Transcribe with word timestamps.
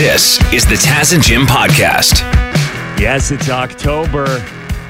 This 0.00 0.40
is 0.50 0.64
the 0.64 0.76
Taz 0.76 1.12
and 1.12 1.22
Jim 1.22 1.42
podcast. 1.42 2.20
Yes, 2.98 3.30
it's 3.30 3.50
October 3.50 4.24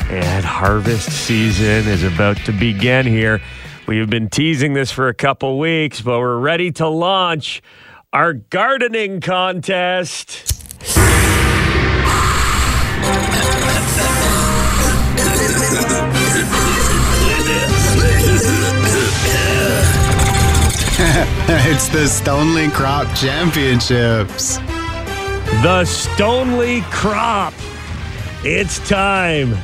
and 0.09 0.45
harvest 0.45 1.11
season 1.11 1.89
is 1.89 2.05
about 2.05 2.37
to 2.45 2.53
begin 2.53 3.07
here. 3.07 3.43
We 3.89 3.99
have 3.99 4.09
been 4.09 4.29
teasing 4.31 4.75
this 4.75 4.93
for 4.93 5.09
a 5.09 5.15
couple 5.15 5.59
weeks, 5.59 6.01
but 6.01 6.21
we're 6.21 6.39
ready 6.39 6.71
to 6.75 6.87
launch 6.87 7.61
our 8.13 8.35
gardening 8.35 9.21
contest. 9.21 10.31
it's 21.67 21.89
the 21.89 22.07
Stonely 22.07 22.69
Crop 22.69 23.13
Championships. 23.17 24.61
The 25.59 25.85
Stonely 25.85 26.81
Crop. 26.91 27.53
It's 28.45 28.79
time. 28.89 29.55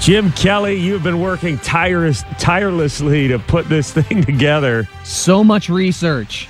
Jim 0.00 0.32
Kelly, 0.32 0.74
you've 0.74 1.04
been 1.04 1.20
working 1.20 1.56
tireless, 1.58 2.24
tirelessly 2.40 3.28
to 3.28 3.38
put 3.38 3.68
this 3.68 3.92
thing 3.92 4.24
together. 4.24 4.88
So 5.04 5.44
much 5.44 5.68
research. 5.68 6.48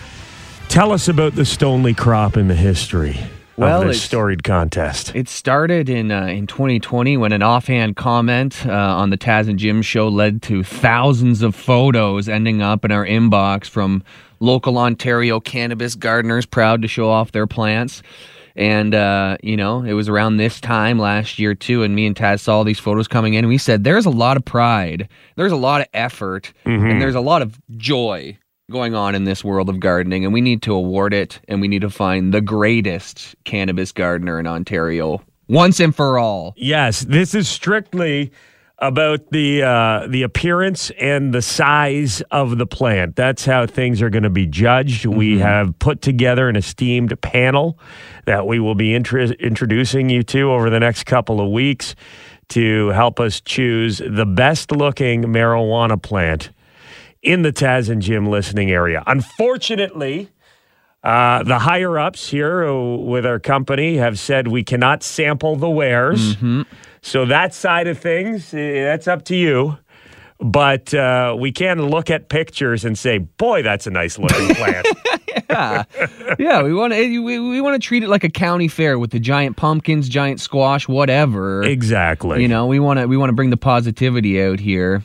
Tell 0.68 0.92
us 0.92 1.08
about 1.08 1.34
the 1.34 1.44
Stonely 1.44 1.92
Crop 1.92 2.36
and 2.36 2.48
the 2.48 2.54
history 2.54 3.18
Well, 3.58 3.82
of 3.82 3.88
this 3.88 4.02
storied 4.02 4.44
contest. 4.44 5.14
It 5.14 5.28
started 5.28 5.90
in 5.90 6.10
uh, 6.10 6.24
in 6.28 6.46
2020 6.46 7.18
when 7.18 7.32
an 7.32 7.42
offhand 7.42 7.96
comment 7.96 8.64
uh, 8.64 8.72
on 8.72 9.10
the 9.10 9.18
Taz 9.18 9.46
and 9.46 9.58
Jim 9.58 9.82
show 9.82 10.08
led 10.08 10.40
to 10.42 10.62
thousands 10.64 11.42
of 11.42 11.54
photos 11.54 12.30
ending 12.30 12.62
up 12.62 12.82
in 12.86 12.92
our 12.92 13.04
inbox 13.04 13.66
from 13.68 14.02
local 14.40 14.78
Ontario 14.78 15.38
cannabis 15.38 15.94
gardeners 15.96 16.46
proud 16.46 16.80
to 16.80 16.88
show 16.88 17.10
off 17.10 17.32
their 17.32 17.46
plants. 17.46 18.02
And 18.56 18.94
uh, 18.94 19.36
you 19.42 19.56
know, 19.56 19.82
it 19.82 19.94
was 19.94 20.08
around 20.08 20.36
this 20.36 20.60
time 20.60 20.98
last 20.98 21.38
year 21.38 21.54
too, 21.54 21.82
and 21.82 21.94
me 21.94 22.06
and 22.06 22.14
Taz 22.14 22.40
saw 22.40 22.58
all 22.58 22.64
these 22.64 22.78
photos 22.78 23.08
coming 23.08 23.34
in. 23.34 23.48
We 23.48 23.58
said, 23.58 23.82
"There's 23.84 24.06
a 24.06 24.10
lot 24.10 24.36
of 24.36 24.44
pride, 24.44 25.08
there's 25.36 25.52
a 25.52 25.56
lot 25.56 25.80
of 25.80 25.88
effort, 25.92 26.52
and 26.64 27.00
there's 27.00 27.16
a 27.16 27.20
lot 27.20 27.42
of 27.42 27.58
joy 27.76 28.38
going 28.70 28.94
on 28.94 29.14
in 29.14 29.24
this 29.24 29.44
world 29.44 29.68
of 29.68 29.80
gardening, 29.80 30.24
and 30.24 30.32
we 30.32 30.40
need 30.40 30.62
to 30.62 30.72
award 30.72 31.12
it, 31.12 31.40
and 31.48 31.60
we 31.60 31.68
need 31.68 31.82
to 31.82 31.90
find 31.90 32.32
the 32.32 32.40
greatest 32.40 33.34
cannabis 33.44 33.92
gardener 33.92 34.38
in 34.38 34.46
Ontario 34.46 35.20
once 35.48 35.80
and 35.80 35.94
for 35.94 36.18
all." 36.18 36.54
Yes, 36.56 37.00
this 37.00 37.34
is 37.34 37.48
strictly 37.48 38.30
about 38.78 39.30
the 39.30 39.62
uh, 39.62 40.06
the 40.08 40.22
appearance 40.22 40.90
and 41.00 41.32
the 41.32 41.42
size 41.42 42.22
of 42.30 42.58
the 42.58 42.66
plant. 42.66 43.16
That's 43.16 43.44
how 43.44 43.66
things 43.66 44.02
are 44.02 44.10
going 44.10 44.24
to 44.24 44.30
be 44.30 44.46
judged. 44.46 45.06
We 45.06 45.38
have 45.38 45.78
put 45.78 46.02
together 46.02 46.48
an 46.48 46.56
esteemed 46.56 47.18
panel 47.20 47.78
that 48.26 48.46
we 48.46 48.58
will 48.58 48.74
be 48.74 48.94
intro- 48.94 49.28
introducing 49.38 50.10
you 50.10 50.22
to 50.24 50.50
over 50.50 50.70
the 50.70 50.80
next 50.80 51.04
couple 51.04 51.40
of 51.40 51.50
weeks 51.50 51.94
to 52.48 52.88
help 52.88 53.20
us 53.20 53.40
choose 53.40 53.98
the 53.98 54.26
best 54.26 54.72
looking 54.72 55.22
marijuana 55.22 56.00
plant 56.00 56.50
in 57.22 57.42
the 57.42 57.52
Taz 57.52 57.88
and 57.88 58.02
Jim 58.02 58.26
listening 58.26 58.70
area. 58.70 59.02
Unfortunately, 59.06 60.28
uh, 61.02 61.42
the 61.42 61.60
higher 61.60 61.98
ups 61.98 62.28
here 62.28 62.64
uh, 62.64 62.96
with 62.96 63.24
our 63.24 63.38
company 63.38 63.96
have 63.96 64.18
said 64.18 64.48
we 64.48 64.62
cannot 64.62 65.02
sample 65.02 65.56
the 65.56 65.70
wares. 65.70 66.36
So 67.06 67.26
that 67.26 67.52
side 67.52 67.86
of 67.86 67.98
things, 67.98 68.54
eh, 68.54 68.82
that's 68.82 69.06
up 69.06 69.26
to 69.26 69.36
you. 69.36 69.76
But 70.44 70.92
uh, 70.92 71.34
we 71.38 71.52
can 71.52 71.88
look 71.88 72.10
at 72.10 72.28
pictures 72.28 72.84
and 72.84 72.98
say, 72.98 73.16
boy, 73.16 73.62
that's 73.62 73.86
a 73.86 73.90
nice 73.90 74.18
looking 74.18 74.54
plant. 74.54 74.86
yeah, 75.48 75.84
yeah. 76.38 76.62
we 76.62 76.74
want 76.74 76.92
to 76.92 77.18
we, 77.24 77.38
we 77.38 77.62
want 77.62 77.80
to 77.80 77.86
treat 77.86 78.02
it 78.02 78.10
like 78.10 78.24
a 78.24 78.28
county 78.28 78.68
fair 78.68 78.98
with 78.98 79.10
the 79.10 79.18
giant 79.18 79.56
pumpkins, 79.56 80.06
giant 80.06 80.42
squash, 80.42 80.86
whatever. 80.86 81.62
exactly. 81.62 82.42
You 82.42 82.48
know, 82.48 82.66
we 82.66 82.78
want 82.78 83.00
to 83.00 83.06
we 83.06 83.16
want 83.16 83.30
to 83.30 83.32
bring 83.34 83.48
the 83.48 83.56
positivity 83.56 84.42
out 84.42 84.60
here. 84.60 85.02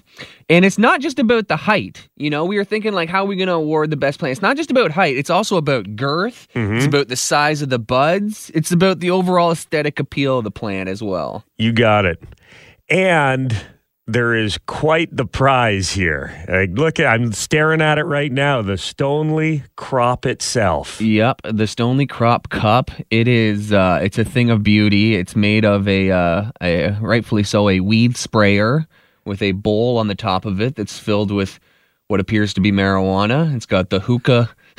And 0.49 0.65
it's 0.65 0.77
not 0.77 0.99
just 0.99 1.19
about 1.19 1.47
the 1.47 1.55
height. 1.55 2.09
You 2.17 2.29
know, 2.29 2.43
we 2.43 2.57
were 2.57 2.65
thinking 2.65 2.91
like 2.91 3.07
how 3.07 3.23
are 3.23 3.27
we 3.27 3.37
going 3.37 3.47
to 3.47 3.53
award 3.53 3.91
the 3.91 3.97
best 3.97 4.19
plant? 4.19 4.33
It's 4.33 4.41
not 4.41 4.57
just 4.57 4.71
about 4.71 4.91
height. 4.91 5.15
It's 5.15 5.29
also 5.29 5.55
about 5.55 5.95
girth. 5.95 6.49
It's 6.53 6.85
about 6.85 7.07
the 7.07 7.15
size 7.15 7.61
of 7.61 7.69
the 7.69 7.79
buds. 7.79 8.51
It's 8.53 8.73
about 8.73 8.99
the 8.99 9.11
overall 9.11 9.51
aesthetic 9.51 10.01
appeal 10.01 10.39
of 10.39 10.43
the 10.43 10.51
plant 10.51 10.89
as 10.89 11.01
well. 11.01 11.45
You 11.57 11.71
got 11.71 12.03
it. 12.03 12.21
And 12.89 13.55
there 14.11 14.33
is 14.33 14.57
quite 14.65 15.15
the 15.15 15.25
prize 15.25 15.91
here. 15.91 16.33
Like, 16.47 16.71
look, 16.71 16.99
I'm 16.99 17.31
staring 17.31 17.81
at 17.81 17.97
it 17.97 18.03
right 18.03 18.31
now. 18.31 18.61
The 18.61 18.77
Stonely 18.77 19.63
crop 19.75 20.25
itself. 20.25 20.99
Yep, 20.99 21.41
the 21.43 21.67
Stonely 21.67 22.07
Crop 22.07 22.49
Cup. 22.49 22.91
It 23.11 23.27
is. 23.27 23.71
Uh, 23.71 23.99
it's 24.01 24.17
a 24.17 24.25
thing 24.25 24.49
of 24.49 24.63
beauty. 24.63 25.15
It's 25.15 25.35
made 25.35 25.63
of 25.63 25.87
a, 25.87 26.11
uh, 26.11 26.51
a 26.61 26.91
rightfully 26.99 27.43
so, 27.43 27.69
a 27.69 27.79
weed 27.81 28.17
sprayer 28.17 28.87
with 29.25 29.41
a 29.41 29.51
bowl 29.51 29.97
on 29.97 30.07
the 30.07 30.15
top 30.15 30.45
of 30.45 30.59
it 30.59 30.75
that's 30.75 30.97
filled 30.97 31.31
with 31.31 31.59
what 32.07 32.19
appears 32.19 32.53
to 32.55 32.61
be 32.61 32.71
marijuana. 32.71 33.55
It's 33.55 33.67
got 33.67 33.91
the 33.91 33.99
hookah. 33.99 34.49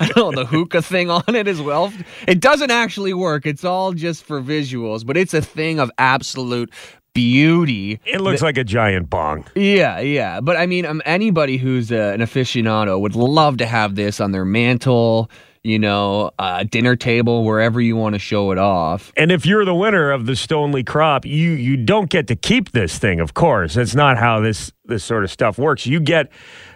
I 0.00 0.08
don't 0.08 0.34
know 0.34 0.42
the 0.42 0.46
hookah 0.46 0.82
thing 0.82 1.10
on 1.10 1.22
it 1.28 1.46
as 1.46 1.60
well. 1.60 1.92
It 2.26 2.40
doesn't 2.40 2.70
actually 2.70 3.12
work. 3.12 3.44
It's 3.44 3.64
all 3.64 3.92
just 3.92 4.24
for 4.24 4.40
visuals, 4.40 5.04
but 5.04 5.16
it's 5.16 5.34
a 5.34 5.42
thing 5.42 5.78
of 5.78 5.90
absolute 5.98 6.72
beauty. 7.14 8.00
It 8.04 8.20
looks 8.20 8.42
like 8.42 8.56
a 8.56 8.64
giant 8.64 9.10
bong. 9.10 9.44
Yeah, 9.54 10.00
yeah. 10.00 10.40
But 10.40 10.56
I 10.56 10.66
mean, 10.66 10.86
um, 10.86 11.02
anybody 11.04 11.56
who's 11.56 11.90
uh, 11.92 12.12
an 12.14 12.20
aficionado 12.20 13.00
would 13.00 13.16
love 13.16 13.58
to 13.58 13.66
have 13.66 13.94
this 13.94 14.20
on 14.20 14.32
their 14.32 14.44
mantle, 14.44 15.30
you 15.62 15.78
know, 15.78 16.30
uh, 16.38 16.64
dinner 16.64 16.96
table, 16.96 17.44
wherever 17.44 17.80
you 17.80 17.96
want 17.96 18.14
to 18.14 18.18
show 18.18 18.50
it 18.50 18.58
off. 18.58 19.12
And 19.16 19.30
if 19.30 19.44
you're 19.44 19.64
the 19.64 19.74
winner 19.74 20.10
of 20.10 20.26
the 20.26 20.36
Stonely 20.36 20.84
crop, 20.84 21.26
you 21.26 21.50
you 21.50 21.76
don't 21.76 22.08
get 22.08 22.26
to 22.28 22.36
keep 22.36 22.72
this 22.72 22.98
thing, 22.98 23.20
of 23.20 23.34
course. 23.34 23.74
That's 23.74 23.94
not 23.94 24.16
how 24.16 24.40
this 24.40 24.72
this 24.90 25.02
sort 25.02 25.24
of 25.24 25.30
stuff 25.30 25.56
works. 25.58 25.86
You 25.86 25.98
get 26.00 26.30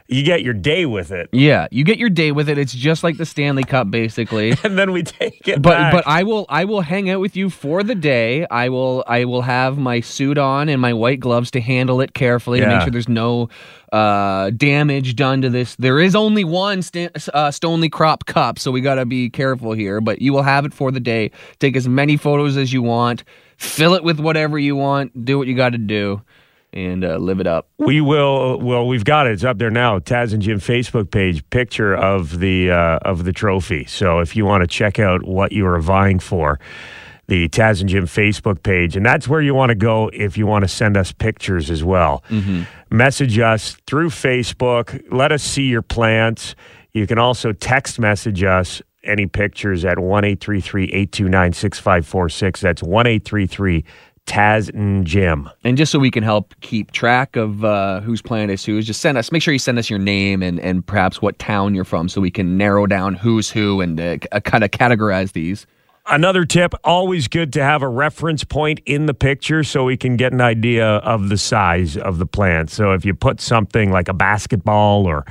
you 0.06 0.22
get 0.22 0.42
your 0.42 0.52
day 0.54 0.84
with 0.86 1.10
it. 1.12 1.28
Yeah, 1.32 1.66
you 1.70 1.82
get 1.82 1.96
your 1.98 2.10
day 2.10 2.30
with 2.30 2.48
it. 2.50 2.58
It's 2.58 2.74
just 2.74 3.02
like 3.02 3.16
the 3.16 3.24
Stanley 3.24 3.62
Cup, 3.64 3.90
basically. 3.90 4.54
And 4.64 4.78
then 4.78 4.92
we 4.92 5.02
take 5.02 5.46
it 5.48 5.60
But 5.62 5.70
back. 5.70 5.92
but 5.92 6.06
I 6.06 6.22
will 6.24 6.46
I 6.48 6.64
will 6.64 6.80
hang 6.82 7.08
out 7.10 7.20
with 7.20 7.36
you 7.36 7.48
for 7.50 7.82
the 7.82 7.94
day. 7.94 8.46
I 8.50 8.68
will 8.70 9.04
I 9.06 9.24
will 9.24 9.42
have 9.42 9.76
my 9.78 10.00
suit 10.00 10.36
on 10.38 10.68
and 10.68 10.80
my 10.80 10.92
white 10.92 11.20
gloves 11.20 11.50
to 11.52 11.60
handle 11.60 12.00
it 12.00 12.14
carefully 12.14 12.60
to 12.60 12.66
Yeah. 12.66 12.72
make 12.74 12.82
sure 12.82 12.90
there's 12.90 13.08
no 13.08 13.48
uh, 13.92 14.50
damage 14.50 15.14
done 15.16 15.40
to 15.42 15.48
this. 15.50 15.76
There 15.76 16.00
is 16.00 16.14
only 16.16 16.44
one 16.44 16.82
Stan- 16.82 17.10
uh, 17.32 17.50
Stonely 17.50 17.88
Crop 17.88 18.26
Cup, 18.26 18.58
so 18.58 18.70
we 18.72 18.80
got 18.80 18.96
to 18.96 19.06
be 19.06 19.30
careful 19.30 19.72
here. 19.72 20.00
But 20.00 20.20
you 20.20 20.32
will 20.32 20.42
have 20.42 20.64
it 20.66 20.74
for 20.74 20.90
the 20.90 21.00
day. 21.00 21.30
Take 21.60 21.76
as 21.76 21.86
many 21.88 22.16
photos 22.16 22.56
as 22.56 22.72
you 22.72 22.82
want. 22.82 23.22
Fill 23.56 23.94
it 23.94 24.02
with 24.02 24.18
whatever 24.18 24.58
you 24.58 24.74
want. 24.76 25.24
Do 25.24 25.38
what 25.38 25.46
you 25.46 25.54
got 25.54 25.70
to 25.70 25.78
do, 25.78 26.20
and 26.74 27.04
uh, 27.04 27.16
live 27.16 27.40
it 27.40 27.46
up. 27.46 27.68
We 27.78 28.00
will. 28.00 28.58
Well, 28.58 28.86
we've 28.86 29.04
got 29.04 29.26
it. 29.26 29.32
It's 29.32 29.44
up 29.44 29.58
there 29.58 29.70
now. 29.70 30.00
Taz 30.00 30.34
and 30.34 30.42
Jim 30.42 30.58
Facebook 30.58 31.10
page 31.10 31.48
picture 31.50 31.94
of 31.94 32.40
the 32.40 32.70
uh, 32.70 32.98
of 33.02 33.24
the 33.24 33.32
trophy. 33.32 33.84
So 33.86 34.18
if 34.18 34.36
you 34.36 34.44
want 34.44 34.62
to 34.62 34.66
check 34.66 34.98
out 34.98 35.22
what 35.22 35.52
you 35.52 35.66
are 35.66 35.78
vying 35.78 36.18
for, 36.18 36.58
the 37.28 37.48
Taz 37.48 37.80
and 37.80 37.88
Jim 37.88 38.06
Facebook 38.06 38.62
page, 38.62 38.96
and 38.96 39.06
that's 39.06 39.28
where 39.28 39.40
you 39.40 39.54
want 39.54 39.70
to 39.70 39.76
go 39.76 40.10
if 40.12 40.36
you 40.36 40.46
want 40.46 40.64
to 40.64 40.68
send 40.68 40.96
us 40.96 41.12
pictures 41.12 41.70
as 41.70 41.82
well. 41.82 42.22
Message 42.90 43.38
us 43.38 43.76
through 43.86 44.10
Facebook. 44.10 45.02
Let 45.10 45.32
us 45.32 45.42
see 45.42 45.64
your 45.68 45.82
plants. 45.82 46.54
You 46.92 47.06
can 47.06 47.18
also 47.18 47.52
text 47.52 47.98
message 47.98 48.42
us 48.42 48.82
any 49.02 49.26
pictures 49.26 49.84
at 49.84 49.98
one 49.98 50.24
eight 50.24 50.40
three 50.40 50.60
three 50.60 50.86
eight 50.92 51.12
two 51.12 51.28
nine 51.28 51.52
six 51.52 51.78
five 51.78 52.06
four 52.06 52.28
six. 52.28 52.60
That's 52.60 52.82
one 52.82 53.06
eight 53.06 53.24
three 53.24 53.46
three 53.46 53.84
Taz 54.26 54.72
and 54.74 55.06
Jim. 55.06 55.48
And 55.64 55.76
just 55.76 55.92
so 55.92 55.98
we 55.98 56.10
can 56.10 56.22
help 56.22 56.54
keep 56.60 56.92
track 56.92 57.36
of 57.36 57.64
uh, 57.64 58.00
whose 58.00 58.22
plant 58.22 58.50
is 58.50 58.64
whose, 58.64 58.86
just 58.86 59.00
send 59.00 59.18
us. 59.18 59.30
Make 59.30 59.42
sure 59.42 59.52
you 59.52 59.58
send 59.58 59.78
us 59.78 59.90
your 59.90 59.98
name 59.98 60.42
and 60.42 60.58
and 60.60 60.84
perhaps 60.86 61.20
what 61.20 61.38
town 61.38 61.74
you're 61.74 61.84
from, 61.84 62.08
so 62.08 62.20
we 62.20 62.30
can 62.30 62.56
narrow 62.56 62.86
down 62.86 63.14
who's 63.14 63.50
who 63.50 63.80
and 63.80 64.00
uh, 64.00 64.16
kind 64.40 64.64
of 64.64 64.70
categorize 64.70 65.32
these. 65.32 65.66
Another 66.06 66.44
tip 66.44 66.74
always 66.84 67.28
good 67.28 67.50
to 67.54 67.62
have 67.62 67.80
a 67.80 67.88
reference 67.88 68.44
point 68.44 68.80
in 68.84 69.06
the 69.06 69.14
picture 69.14 69.64
so 69.64 69.84
we 69.84 69.96
can 69.96 70.16
get 70.18 70.34
an 70.34 70.40
idea 70.42 70.86
of 70.96 71.30
the 71.30 71.38
size 71.38 71.96
of 71.96 72.18
the 72.18 72.26
plant. 72.26 72.68
So 72.70 72.92
if 72.92 73.06
you 73.06 73.14
put 73.14 73.40
something 73.40 73.90
like 73.90 74.08
a 74.08 74.12
basketball 74.12 75.06
or, 75.06 75.24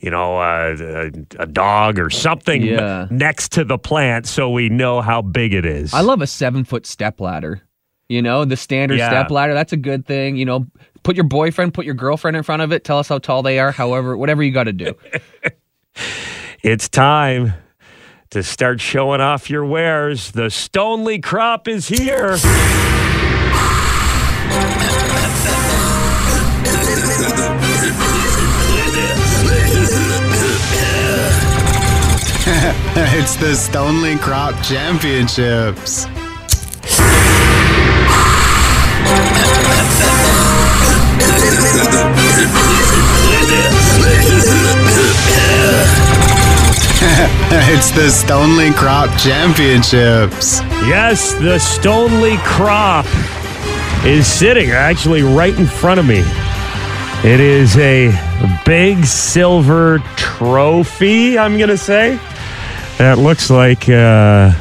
you 0.00 0.10
know, 0.10 0.38
uh, 0.38 0.76
a, 0.80 1.42
a 1.42 1.46
dog 1.46 2.00
or 2.00 2.10
something 2.10 2.62
Yeah. 2.62 3.06
next 3.08 3.52
to 3.52 3.62
the 3.62 3.78
plant 3.78 4.26
so 4.26 4.50
we 4.50 4.68
know 4.68 5.00
how 5.00 5.22
big 5.22 5.54
it 5.54 5.64
is. 5.64 5.94
I 5.94 6.00
love 6.00 6.20
a 6.20 6.26
seven 6.26 6.64
foot 6.64 6.86
step 6.86 7.20
ladder. 7.20 7.62
You 8.08 8.22
know, 8.22 8.44
the 8.44 8.56
standard 8.56 8.98
Yeah. 8.98 9.08
step 9.10 9.30
ladder. 9.30 9.54
That's 9.54 9.72
a 9.72 9.76
good 9.76 10.06
thing. 10.06 10.36
You 10.36 10.44
know, 10.44 10.66
put 11.02 11.16
your 11.16 11.24
boyfriend, 11.24 11.74
put 11.74 11.84
your 11.84 11.94
girlfriend 11.94 12.36
in 12.36 12.42
front 12.42 12.62
of 12.62 12.72
it. 12.72 12.84
Tell 12.84 12.98
us 12.98 13.08
how 13.08 13.18
tall 13.18 13.42
they 13.42 13.58
are. 13.58 13.72
However, 13.72 14.16
whatever 14.16 14.42
you 14.42 14.52
got 14.52 14.64
to 14.64 14.72
do. 14.72 14.94
It's 16.62 16.88
time 16.88 17.52
to 18.30 18.42
start 18.42 18.80
showing 18.80 19.20
off 19.20 19.48
your 19.48 19.64
wares. 19.64 20.32
The 20.32 20.50
Stonely 20.50 21.20
crop 21.20 21.68
is 21.68 21.86
here. 21.86 22.36
it's 32.48 33.36
the 33.36 33.54
Stonely 33.54 34.16
Crop 34.16 34.54
Championships. 34.62 36.06
it's 47.68 47.90
the 47.92 48.10
Stonely 48.10 48.72
Crop 48.72 49.08
Championships. 49.18 50.60
Yes, 50.86 51.34
the 51.34 51.58
Stonely 51.58 52.36
crop 52.38 53.06
is 54.04 54.26
sitting 54.26 54.70
actually 54.70 55.22
right 55.22 55.56
in 55.58 55.66
front 55.66 56.00
of 56.00 56.06
me. 56.06 56.22
It 57.24 57.40
is 57.40 57.76
a 57.76 58.12
big 58.64 59.04
silver 59.04 59.98
trophy, 60.16 61.38
I'm 61.38 61.56
going 61.56 61.70
to 61.70 61.78
say. 61.78 62.18
That 62.98 63.18
looks 63.18 63.50
like 63.50 63.88
uh, 63.88 64.52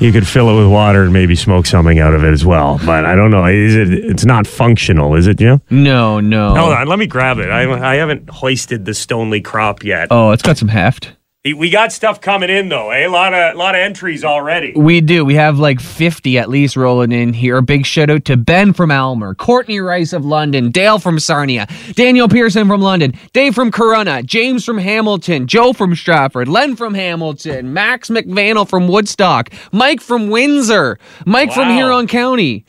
you 0.00 0.12
could 0.12 0.26
fill 0.26 0.50
it 0.50 0.62
with 0.62 0.70
water 0.70 1.04
and 1.04 1.12
maybe 1.12 1.34
smoke 1.34 1.66
something 1.66 1.98
out 1.98 2.14
of 2.14 2.24
it 2.24 2.32
as 2.32 2.44
well. 2.44 2.80
But 2.84 3.04
I 3.04 3.14
don't 3.14 3.30
know. 3.30 3.44
Is 3.46 3.74
it? 3.74 3.92
It's 3.92 4.24
not 4.24 4.46
functional, 4.46 5.14
is 5.14 5.26
it, 5.26 5.38
Jim? 5.38 5.60
No, 5.70 6.20
no. 6.20 6.54
Hold 6.54 6.72
on, 6.72 6.86
let 6.86 6.98
me 6.98 7.06
grab 7.06 7.38
it. 7.38 7.50
I, 7.50 7.92
I 7.92 7.96
haven't 7.96 8.28
hoisted 8.30 8.84
the 8.84 8.94
Stonely 8.94 9.40
crop 9.40 9.84
yet. 9.84 10.08
Oh, 10.10 10.30
it's 10.32 10.42
got 10.42 10.58
some 10.58 10.68
heft. 10.68 11.12
We 11.54 11.70
got 11.70 11.92
stuff 11.92 12.20
coming 12.20 12.50
in 12.50 12.68
though, 12.68 12.90
eh? 12.90 13.06
A 13.06 13.08
lot 13.08 13.34
of 13.34 13.56
lot 13.56 13.74
of 13.74 13.80
entries 13.80 14.24
already. 14.24 14.72
We 14.74 15.00
do. 15.00 15.24
We 15.24 15.34
have 15.34 15.58
like 15.58 15.80
50 15.80 16.38
at 16.38 16.48
least 16.48 16.76
rolling 16.76 17.12
in 17.12 17.32
here. 17.32 17.58
A 17.58 17.62
big 17.62 17.86
shout 17.86 18.10
out 18.10 18.24
to 18.26 18.36
Ben 18.36 18.72
from 18.72 18.90
Aylmer, 18.90 19.34
Courtney 19.34 19.80
Rice 19.80 20.12
of 20.12 20.24
London, 20.24 20.70
Dale 20.70 20.98
from 20.98 21.18
Sarnia, 21.18 21.66
Daniel 21.92 22.28
Pearson 22.28 22.66
from 22.66 22.80
London, 22.80 23.12
Dave 23.32 23.54
from 23.54 23.70
Corunna, 23.70 24.24
James 24.24 24.64
from 24.64 24.78
Hamilton, 24.78 25.46
Joe 25.46 25.72
from 25.72 25.94
Stratford, 25.94 26.48
Len 26.48 26.76
from 26.76 26.94
Hamilton, 26.94 27.72
Max 27.72 28.08
McVannell 28.08 28.68
from 28.68 28.88
Woodstock, 28.88 29.50
Mike 29.72 30.00
from 30.00 30.30
Windsor, 30.30 30.98
Mike 31.24 31.52
from 31.52 31.70
Huron 31.70 32.06
County, 32.06 32.64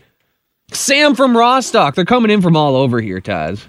Sam 0.71 1.15
from 1.15 1.35
Rostock. 1.35 1.95
They're 1.95 2.05
coming 2.05 2.31
in 2.31 2.41
from 2.41 2.57
all 2.57 2.75
over 2.75 2.99
here, 3.01 3.21
Taz. 3.21 3.65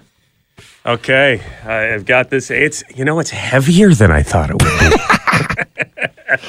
Okay, 0.85 1.41
I've 1.65 2.05
got 2.05 2.29
this. 2.29 2.49
It's 2.49 2.83
you 2.95 3.03
know 3.03 3.19
it's 3.19 3.31
heavier 3.31 3.93
than 3.93 4.11
I 4.11 4.23
thought 4.23 4.49
it 4.49 4.53
would 4.53 4.79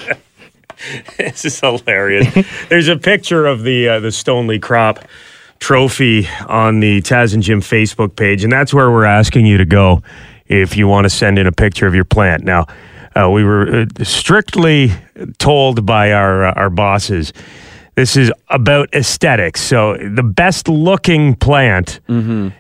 be. 0.06 0.14
this 1.18 1.44
is 1.44 1.58
hilarious. 1.58 2.46
There's 2.68 2.88
a 2.88 2.96
picture 2.96 3.46
of 3.46 3.64
the 3.64 3.88
uh, 3.88 4.00
the 4.00 4.12
Stonely 4.12 4.60
Crop 4.60 5.00
trophy 5.58 6.28
on 6.46 6.78
the 6.80 7.02
Taz 7.02 7.34
and 7.34 7.42
Jim 7.42 7.60
Facebook 7.60 8.14
page, 8.14 8.44
and 8.44 8.52
that's 8.52 8.72
where 8.72 8.90
we're 8.90 9.04
asking 9.04 9.46
you 9.46 9.58
to 9.58 9.64
go 9.64 10.02
if 10.46 10.76
you 10.76 10.86
want 10.86 11.06
to 11.06 11.10
send 11.10 11.36
in 11.38 11.46
a 11.48 11.52
picture 11.52 11.88
of 11.88 11.94
your 11.94 12.04
plant. 12.04 12.44
Now, 12.44 12.66
uh, 13.16 13.28
we 13.28 13.42
were 13.42 13.82
uh, 13.82 14.04
strictly 14.04 14.92
told 15.38 15.84
by 15.84 16.12
our 16.12 16.46
uh, 16.46 16.52
our 16.52 16.70
bosses. 16.70 17.32
This 17.96 18.16
is 18.16 18.32
about 18.48 18.88
aesthetics. 18.94 19.60
So 19.60 19.96
the 19.96 20.22
best 20.22 20.68
looking 20.68 21.34
plant 21.34 22.00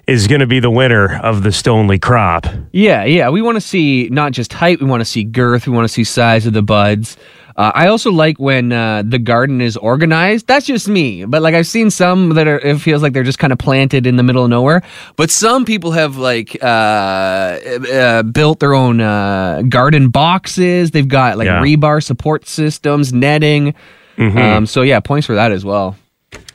is 0.06 0.26
going 0.26 0.40
to 0.40 0.46
be 0.46 0.60
the 0.60 0.70
winner 0.70 1.18
of 1.22 1.42
the 1.42 1.52
Stonely 1.52 1.98
crop. 1.98 2.46
Yeah, 2.72 3.04
yeah. 3.04 3.30
We 3.30 3.40
want 3.40 3.56
to 3.56 3.60
see 3.60 4.08
not 4.10 4.32
just 4.32 4.52
height, 4.52 4.80
we 4.80 4.86
want 4.86 5.00
to 5.00 5.04
see 5.04 5.24
girth, 5.24 5.66
we 5.66 5.72
want 5.72 5.84
to 5.84 5.92
see 5.92 6.04
size 6.04 6.46
of 6.46 6.52
the 6.52 6.62
buds. 6.62 7.16
Uh, 7.56 7.72
I 7.74 7.88
also 7.88 8.10
like 8.10 8.38
when 8.38 8.72
uh, 8.72 9.02
the 9.04 9.18
garden 9.18 9.60
is 9.60 9.76
organized. 9.76 10.46
That's 10.46 10.64
just 10.66 10.88
me, 10.88 11.24
but 11.26 11.42
like 11.42 11.54
I've 11.54 11.66
seen 11.66 11.90
some 11.90 12.30
that 12.30 12.46
are. 12.48 12.58
It 12.58 12.78
feels 12.80 13.02
like 13.02 13.12
they're 13.12 13.22
just 13.24 13.38
kind 13.38 13.52
of 13.52 13.58
planted 13.58 14.06
in 14.06 14.16
the 14.16 14.22
middle 14.22 14.44
of 14.44 14.50
nowhere. 14.50 14.82
But 15.16 15.30
some 15.30 15.64
people 15.66 15.90
have 15.92 16.16
like 16.16 16.56
uh, 16.62 16.66
uh, 16.66 18.22
built 18.22 18.60
their 18.60 18.72
own 18.72 19.00
uh, 19.00 19.62
garden 19.68 20.08
boxes. 20.08 20.92
They've 20.92 21.06
got 21.08 21.36
like 21.38 21.46
Yeah. 21.46 21.60
rebar 21.60 22.02
support 22.02 22.46
systems, 22.48 23.12
netting. 23.12 23.74
Um, 24.18 24.66
so 24.66 24.82
yeah, 24.82 25.00
points 25.00 25.26
for 25.26 25.34
that 25.34 25.52
as 25.52 25.64
well. 25.64 25.96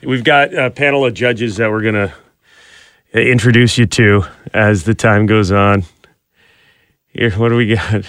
We've 0.03 0.23
got 0.23 0.53
a 0.53 0.69
panel 0.69 1.05
of 1.05 1.13
judges 1.13 1.57
that 1.57 1.69
we're 1.71 1.81
going 1.81 1.95
to 1.95 2.13
introduce 3.19 3.77
you 3.77 3.85
to 3.87 4.23
as 4.53 4.83
the 4.83 4.93
time 4.93 5.25
goes 5.25 5.51
on. 5.51 5.83
Here, 7.07 7.31
what 7.31 7.49
do 7.49 7.55
we 7.55 7.73
got? 7.75 8.05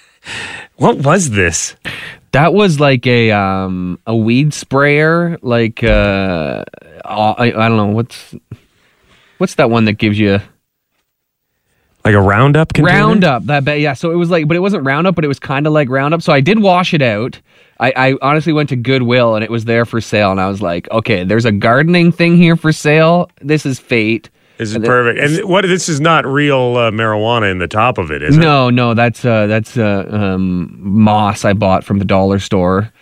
what 0.76 0.98
was 0.98 1.30
this? 1.30 1.76
That 2.32 2.54
was 2.54 2.78
like 2.78 3.06
a 3.08 3.32
um 3.32 3.98
a 4.06 4.14
weed 4.16 4.54
sprayer, 4.54 5.36
like 5.42 5.82
uh 5.82 6.64
I, 7.04 7.52
I 7.56 7.68
don't 7.68 7.76
know 7.76 7.86
what's 7.88 8.34
what's 9.38 9.56
that 9.56 9.68
one 9.68 9.86
that 9.86 9.94
gives 9.94 10.16
you 10.18 10.40
Like 12.04 12.14
a 12.14 12.20
Roundup 12.20 12.72
container? 12.72 12.96
Roundup. 12.98 13.44
That 13.46 13.64
bet 13.64 13.80
yeah. 13.80 13.94
So 13.94 14.12
it 14.12 14.14
was 14.14 14.30
like, 14.30 14.46
but 14.46 14.56
it 14.56 14.60
wasn't 14.60 14.84
Roundup, 14.84 15.16
but 15.16 15.24
it 15.24 15.28
was 15.28 15.40
kind 15.40 15.66
of 15.66 15.72
like 15.72 15.88
Roundup. 15.88 16.22
So 16.22 16.32
I 16.32 16.40
did 16.40 16.60
wash 16.60 16.94
it 16.94 17.02
out. 17.02 17.40
I, 17.80 17.92
I 17.96 18.14
honestly 18.22 18.52
went 18.52 18.68
to 18.68 18.76
Goodwill 18.76 19.34
and 19.34 19.42
it 19.42 19.50
was 19.50 19.64
there 19.64 19.84
for 19.84 20.00
sale, 20.00 20.30
and 20.30 20.40
I 20.40 20.48
was 20.48 20.60
like, 20.62 20.88
okay, 20.90 21.24
there's 21.24 21.46
a 21.46 21.52
gardening 21.52 22.12
thing 22.12 22.36
here 22.36 22.54
for 22.54 22.72
sale. 22.72 23.30
This 23.40 23.64
is 23.66 23.78
fate. 23.78 24.28
This 24.58 24.68
is 24.68 24.74
And 24.76 24.84
perfect. 24.84 25.18
And 25.18 25.48
what? 25.48 25.62
This 25.62 25.88
is 25.88 26.00
not 26.00 26.26
real 26.26 26.76
uh, 26.76 26.90
marijuana 26.90 27.50
in 27.50 27.56
the 27.58 27.66
top 27.66 27.96
of 27.96 28.10
it, 28.10 28.22
is 28.22 28.36
it? 28.36 28.40
No, 28.40 28.68
no, 28.68 28.92
that's 28.92 29.24
uh 29.24 29.46
that's 29.46 29.78
uh 29.78 30.06
um 30.10 30.76
moss 30.78 31.46
I 31.46 31.54
bought 31.54 31.82
from 31.82 31.98
the 31.98 32.04
dollar 32.04 32.38
store. 32.38 32.92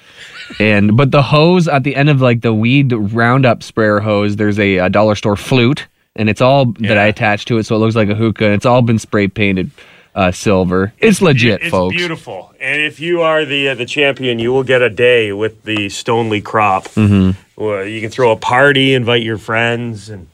And 0.61 0.97
but 0.97 1.11
the 1.11 1.23
hose 1.23 1.67
at 1.67 1.83
the 1.83 1.97
end 1.97 2.09
of 2.09 2.21
like 2.21 2.43
the 2.43 2.55
weed 2.55 2.93
roundup 2.93 3.63
sprayer 3.65 3.99
hose, 4.01 4.37
there's 4.37 4.59
a, 4.61 4.77
a 4.79 4.89
dollar 4.89 5.17
store 5.17 5.35
flute, 5.37 5.89
and 6.15 6.31
it's 6.31 6.41
all 6.41 6.67
that 6.67 6.97
I 6.97 7.05
Yeah. 7.05 7.11
attached 7.11 7.49
to 7.49 7.59
it, 7.59 7.65
so 7.67 7.75
it 7.75 7.81
looks 7.81 7.97
like 7.97 8.09
a 8.09 8.15
hookah. 8.15 8.45
And 8.45 8.55
it's 8.55 8.65
all 8.65 8.81
been 8.83 8.99
spray 9.01 9.27
painted 9.27 9.71
uh, 10.19 10.33
silver. 10.33 10.93
It's 10.99 11.23
legit, 11.23 11.63
It's 11.63 11.71
folks. 11.71 11.95
beautiful. 11.97 12.53
And 12.61 12.83
if 12.83 12.99
you 12.99 13.23
are 13.23 13.45
the 13.45 13.69
uh, 13.69 13.75
the 13.77 13.87
champion, 13.87 14.41
you 14.41 14.53
will 14.53 14.65
get 14.65 14.83
a 14.83 14.91
day 14.91 15.33
with 15.33 15.63
the 15.63 15.89
Stonely 15.89 16.41
crop. 16.41 16.85
Mm-hmm. 16.89 17.41
Well, 17.63 17.85
you 17.87 18.01
can 18.01 18.11
throw 18.11 18.33
a 18.33 18.37
party, 18.37 18.95
invite 18.95 19.23
your 19.23 19.39
friends, 19.39 20.11
and 20.11 20.27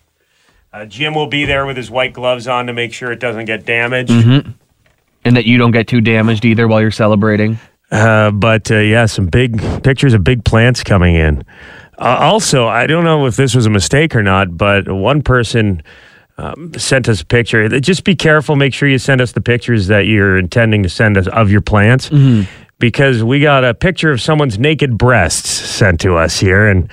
uh, 0.72 0.86
Jim 0.86 1.14
will 1.14 1.26
be 1.26 1.44
there 1.44 1.66
with 1.66 1.76
his 1.76 1.90
white 1.90 2.14
gloves 2.14 2.48
on 2.48 2.66
to 2.66 2.72
make 2.72 2.94
sure 2.94 3.12
it 3.12 3.20
doesn't 3.20 3.44
get 3.44 3.66
damaged. 3.66 4.10
And 4.10 5.36
that 5.36 5.44
you 5.44 5.58
don't 5.58 5.70
get 5.70 5.86
too 5.86 6.00
damaged 6.00 6.44
either 6.46 6.66
while 6.66 6.80
you're 6.80 6.90
celebrating. 6.90 7.58
Uh, 7.90 8.30
but 8.30 8.70
uh, 8.70 8.76
yeah, 8.76 9.04
some 9.06 9.26
big 9.26 9.60
pictures 9.82 10.14
of 10.14 10.24
big 10.24 10.44
plants 10.44 10.82
coming 10.82 11.14
in. 11.14 11.44
Uh, 11.98 12.16
also, 12.20 12.66
I 12.66 12.86
don't 12.86 13.04
know 13.04 13.26
if 13.26 13.36
this 13.36 13.54
was 13.54 13.66
a 13.66 13.70
mistake 13.70 14.16
or 14.16 14.22
not, 14.22 14.56
but 14.56 14.90
one 14.90 15.22
person 15.22 15.82
um, 16.38 16.72
sent 16.74 17.08
us 17.08 17.20
a 17.20 17.26
picture. 17.26 17.68
Just 17.80 18.04
be 18.04 18.16
careful. 18.16 18.56
Make 18.56 18.74
sure 18.74 18.88
you 18.88 18.98
send 18.98 19.20
us 19.20 19.32
the 19.32 19.40
pictures 19.40 19.86
that 19.86 20.06
you're 20.06 20.36
intending 20.38 20.82
to 20.82 20.88
send 20.88 21.16
us 21.16 21.28
of 21.28 21.50
your 21.50 21.60
plants, 21.60 22.10
because 22.78 23.22
we 23.22 23.40
got 23.40 23.64
a 23.64 23.74
picture 23.74 24.10
of 24.10 24.20
someone's 24.20 24.58
naked 24.58 24.98
breasts 24.98 25.48
sent 25.48 26.00
to 26.00 26.16
us 26.16 26.38
here, 26.38 26.66
and 26.68 26.90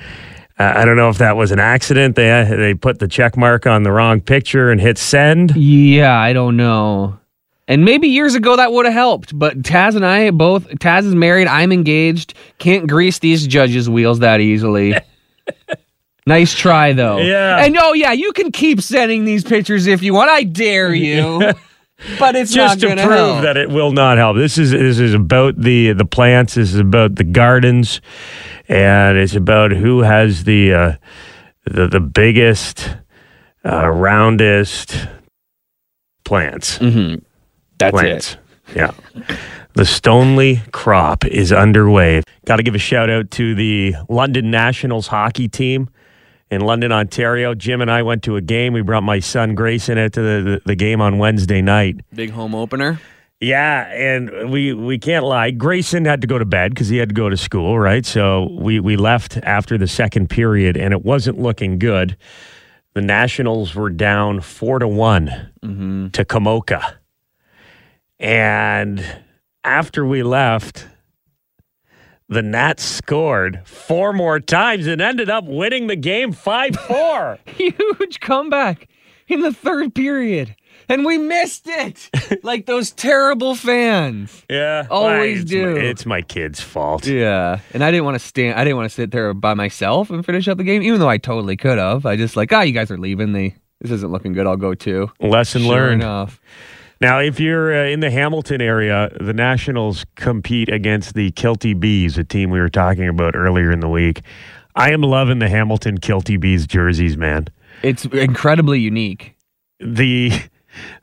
uh, 0.58 0.72
I 0.76 0.84
don't 0.84 0.96
know 0.96 1.08
if 1.08 1.18
that 1.18 1.36
was 1.36 1.50
an 1.50 1.58
accident. 1.58 2.14
They 2.16 2.46
they 2.48 2.74
put 2.74 2.98
the 2.98 3.08
check 3.08 3.36
mark 3.36 3.66
on 3.66 3.82
the 3.82 3.90
wrong 3.90 4.20
picture 4.20 4.70
and 4.70 4.80
hit 4.80 4.98
send. 4.98 5.56
Yeah, 5.56 6.16
I 6.16 6.32
don't 6.32 6.56
know. 6.56 7.18
And 7.68 7.84
maybe 7.84 8.08
years 8.08 8.34
ago 8.34 8.56
that 8.56 8.72
would 8.72 8.86
have 8.86 8.94
helped, 8.94 9.38
but 9.38 9.62
Taz 9.62 9.96
and 9.96 10.04
I 10.04 10.30
both 10.30 10.68
Taz 10.78 11.04
is 11.04 11.14
married, 11.14 11.48
I'm 11.48 11.72
engaged. 11.72 12.34
Can't 12.58 12.86
grease 12.86 13.18
these 13.18 13.46
judges' 13.46 13.88
wheels 13.88 14.18
that 14.20 14.40
easily. 14.40 14.94
nice 16.26 16.54
try 16.54 16.92
though. 16.92 17.18
Yeah. 17.18 17.64
And 17.64 17.76
oh 17.78 17.92
yeah, 17.92 18.12
you 18.12 18.32
can 18.32 18.52
keep 18.52 18.80
sending 18.80 19.24
these 19.24 19.44
pictures 19.44 19.86
if 19.86 20.02
you 20.02 20.14
want. 20.14 20.30
I 20.30 20.42
dare 20.44 20.92
you. 21.08 21.52
but 22.18 22.34
it's 22.34 22.52
just 22.52 22.80
to 22.80 22.88
prove 22.88 22.98
help. 22.98 23.42
that 23.42 23.56
it 23.56 23.70
will 23.70 23.92
not 23.92 24.18
help. 24.18 24.36
This 24.36 24.58
is 24.58 24.70
this 24.72 24.98
is 24.98 25.14
about 25.14 25.60
the 25.60 25.92
the 25.92 26.04
plants. 26.04 26.54
This 26.54 26.72
is 26.74 26.80
about 26.80 27.14
the 27.16 27.24
gardens, 27.24 28.00
and 28.68 29.16
it's 29.18 29.34
about 29.36 29.70
who 29.72 30.00
has 30.00 30.44
the 30.44 30.72
uh, 30.74 30.92
the 31.64 31.86
the 31.86 32.00
biggest, 32.00 32.96
uh, 33.64 33.88
roundest 33.88 35.06
plants. 36.24 36.78
Mhm. 36.78 37.22
That's 37.78 37.92
plants. 37.92 38.36
Yeah. 38.74 38.92
The 39.74 39.84
Stonely 39.86 40.60
crop 40.72 41.24
is 41.24 41.52
underway. 41.52 42.22
Got 42.46 42.56
to 42.56 42.62
give 42.62 42.74
a 42.74 42.78
shout 42.78 43.10
out 43.10 43.30
to 43.32 43.54
the 43.54 43.94
London 44.08 44.50
Nationals 44.50 45.06
hockey 45.06 45.48
team 45.48 45.88
in 46.52 46.60
London, 46.60 46.92
Ontario. 46.92 47.54
Jim 47.54 47.80
and 47.80 47.90
I 47.90 48.02
went 48.02 48.22
to 48.24 48.36
a 48.36 48.42
game. 48.42 48.74
We 48.74 48.82
brought 48.82 49.02
my 49.02 49.20
son 49.20 49.54
Grayson 49.54 49.96
out 49.96 50.12
to 50.12 50.20
the, 50.20 50.42
the, 50.42 50.62
the 50.66 50.76
game 50.76 51.00
on 51.00 51.16
Wednesday 51.16 51.62
night. 51.62 52.00
Big 52.14 52.30
home 52.30 52.54
opener. 52.54 53.00
Yeah, 53.40 53.88
and 53.88 54.52
we 54.52 54.72
we 54.72 54.98
can't 54.98 55.24
lie. 55.24 55.50
Grayson 55.50 56.04
had 56.04 56.20
to 56.20 56.28
go 56.28 56.38
to 56.38 56.44
bed 56.44 56.72
because 56.72 56.88
he 56.88 56.98
had 56.98 57.08
to 57.08 57.14
go 57.14 57.28
to 57.28 57.36
school, 57.36 57.76
right? 57.76 58.06
So 58.06 58.48
we 58.52 58.78
we 58.78 58.96
left 58.96 59.38
after 59.38 59.76
the 59.76 59.88
second 59.88 60.28
period, 60.28 60.76
and 60.76 60.92
it 60.92 61.04
wasn't 61.04 61.40
looking 61.40 61.80
good. 61.80 62.16
The 62.94 63.00
Nationals 63.00 63.74
were 63.74 63.90
down 63.90 64.42
four 64.42 64.78
to 64.78 64.86
one 64.86 65.50
mm-hmm. 65.60 66.08
to 66.08 66.24
Komoka, 66.24 66.96
and 68.20 69.04
after 69.64 70.06
we 70.06 70.22
left, 70.22 70.86
the 72.32 72.42
Nats 72.42 72.82
scored 72.82 73.60
four 73.64 74.12
more 74.12 74.40
times 74.40 74.86
and 74.86 75.00
ended 75.00 75.28
up 75.30 75.44
winning 75.44 75.86
the 75.86 75.96
game 75.96 76.32
five 76.32 76.74
four. 76.76 77.38
Huge 77.46 78.20
comeback 78.20 78.88
in 79.28 79.40
the 79.42 79.52
third 79.52 79.94
period. 79.94 80.54
and 80.88 81.04
we 81.04 81.16
missed 81.18 81.64
it. 81.66 82.10
like 82.42 82.66
those 82.66 82.90
terrible 82.90 83.54
fans. 83.54 84.42
Yeah, 84.50 84.86
Always 84.90 85.42
it's 85.42 85.50
do. 85.50 85.74
My, 85.74 85.80
it's 85.80 86.06
my 86.06 86.22
kid's 86.22 86.60
fault. 86.60 87.06
Yeah, 87.06 87.60
and 87.72 87.84
I 87.84 87.90
didn't 87.90 88.04
want 88.04 88.14
to 88.16 88.26
stand. 88.26 88.58
I 88.58 88.64
didn't 88.64 88.76
want 88.76 88.88
to 88.90 88.94
sit 88.94 89.10
there 89.10 89.32
by 89.34 89.54
myself 89.54 90.10
and 90.10 90.24
finish 90.24 90.48
up 90.48 90.58
the 90.58 90.64
game, 90.64 90.82
even 90.82 91.00
though 91.00 91.08
I 91.08 91.18
totally 91.18 91.56
could 91.56 91.78
have. 91.78 92.06
I 92.06 92.16
just 92.16 92.36
like, 92.36 92.52
ah, 92.52 92.62
you 92.62 92.72
guys 92.72 92.90
are 92.90 92.98
leaving. 92.98 93.32
They 93.32 93.54
this 93.80 93.90
isn't 93.90 94.10
looking 94.12 94.32
good. 94.32 94.46
I'll 94.46 94.56
go 94.56 94.74
too. 94.74 95.10
Lesson 95.20 95.62
Sure 95.62 95.70
learned. 95.72 96.02
enough. 96.02 96.40
Now, 97.02 97.18
if 97.18 97.40
you're 97.40 97.74
uh, 97.74 97.88
in 97.88 97.98
the 97.98 98.12
Hamilton 98.12 98.60
area, 98.60 99.10
the 99.20 99.32
Nationals 99.32 100.06
compete 100.14 100.68
against 100.68 101.14
the 101.14 101.32
Kilty 101.32 101.74
Bees, 101.74 102.16
a 102.16 102.22
team 102.22 102.50
we 102.50 102.60
were 102.60 102.68
talking 102.68 103.08
about 103.08 103.34
earlier 103.34 103.72
in 103.72 103.80
the 103.80 103.88
week. 103.88 104.22
I 104.76 104.92
am 104.92 105.02
loving 105.02 105.40
the 105.40 105.48
Hamilton 105.48 105.98
Kilty 105.98 106.38
Bees 106.38 106.64
jerseys, 106.64 107.16
man. 107.16 107.48
It's 107.82 108.04
incredibly 108.04 108.78
unique. 108.78 109.34
The 109.80 110.30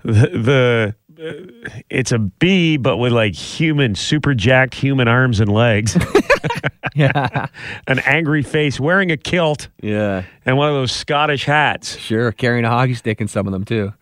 the, 0.05 0.95
the 1.17 1.21
uh, 1.21 1.69
it's 1.89 2.13
a 2.13 2.19
bee, 2.19 2.77
but 2.77 2.95
with 2.95 3.11
like 3.11 3.35
human, 3.35 3.93
super 3.93 4.33
jacked 4.33 4.75
human 4.75 5.09
arms 5.09 5.41
and 5.41 5.51
legs, 5.51 5.97
Yeah, 6.95 7.47
an 7.87 7.99
angry 7.99 8.41
face, 8.41 8.79
wearing 8.79 9.11
a 9.11 9.17
kilt, 9.17 9.67
yeah, 9.81 10.23
and 10.45 10.57
one 10.57 10.69
of 10.69 10.75
those 10.75 10.93
Scottish 10.93 11.43
hats. 11.43 11.97
sure. 11.97 12.31
Carrying 12.31 12.63
a 12.63 12.69
hockey 12.69 12.93
stick 12.93 13.19
in 13.19 13.27
some 13.27 13.47
of 13.47 13.51
them 13.51 13.65
too. 13.65 13.93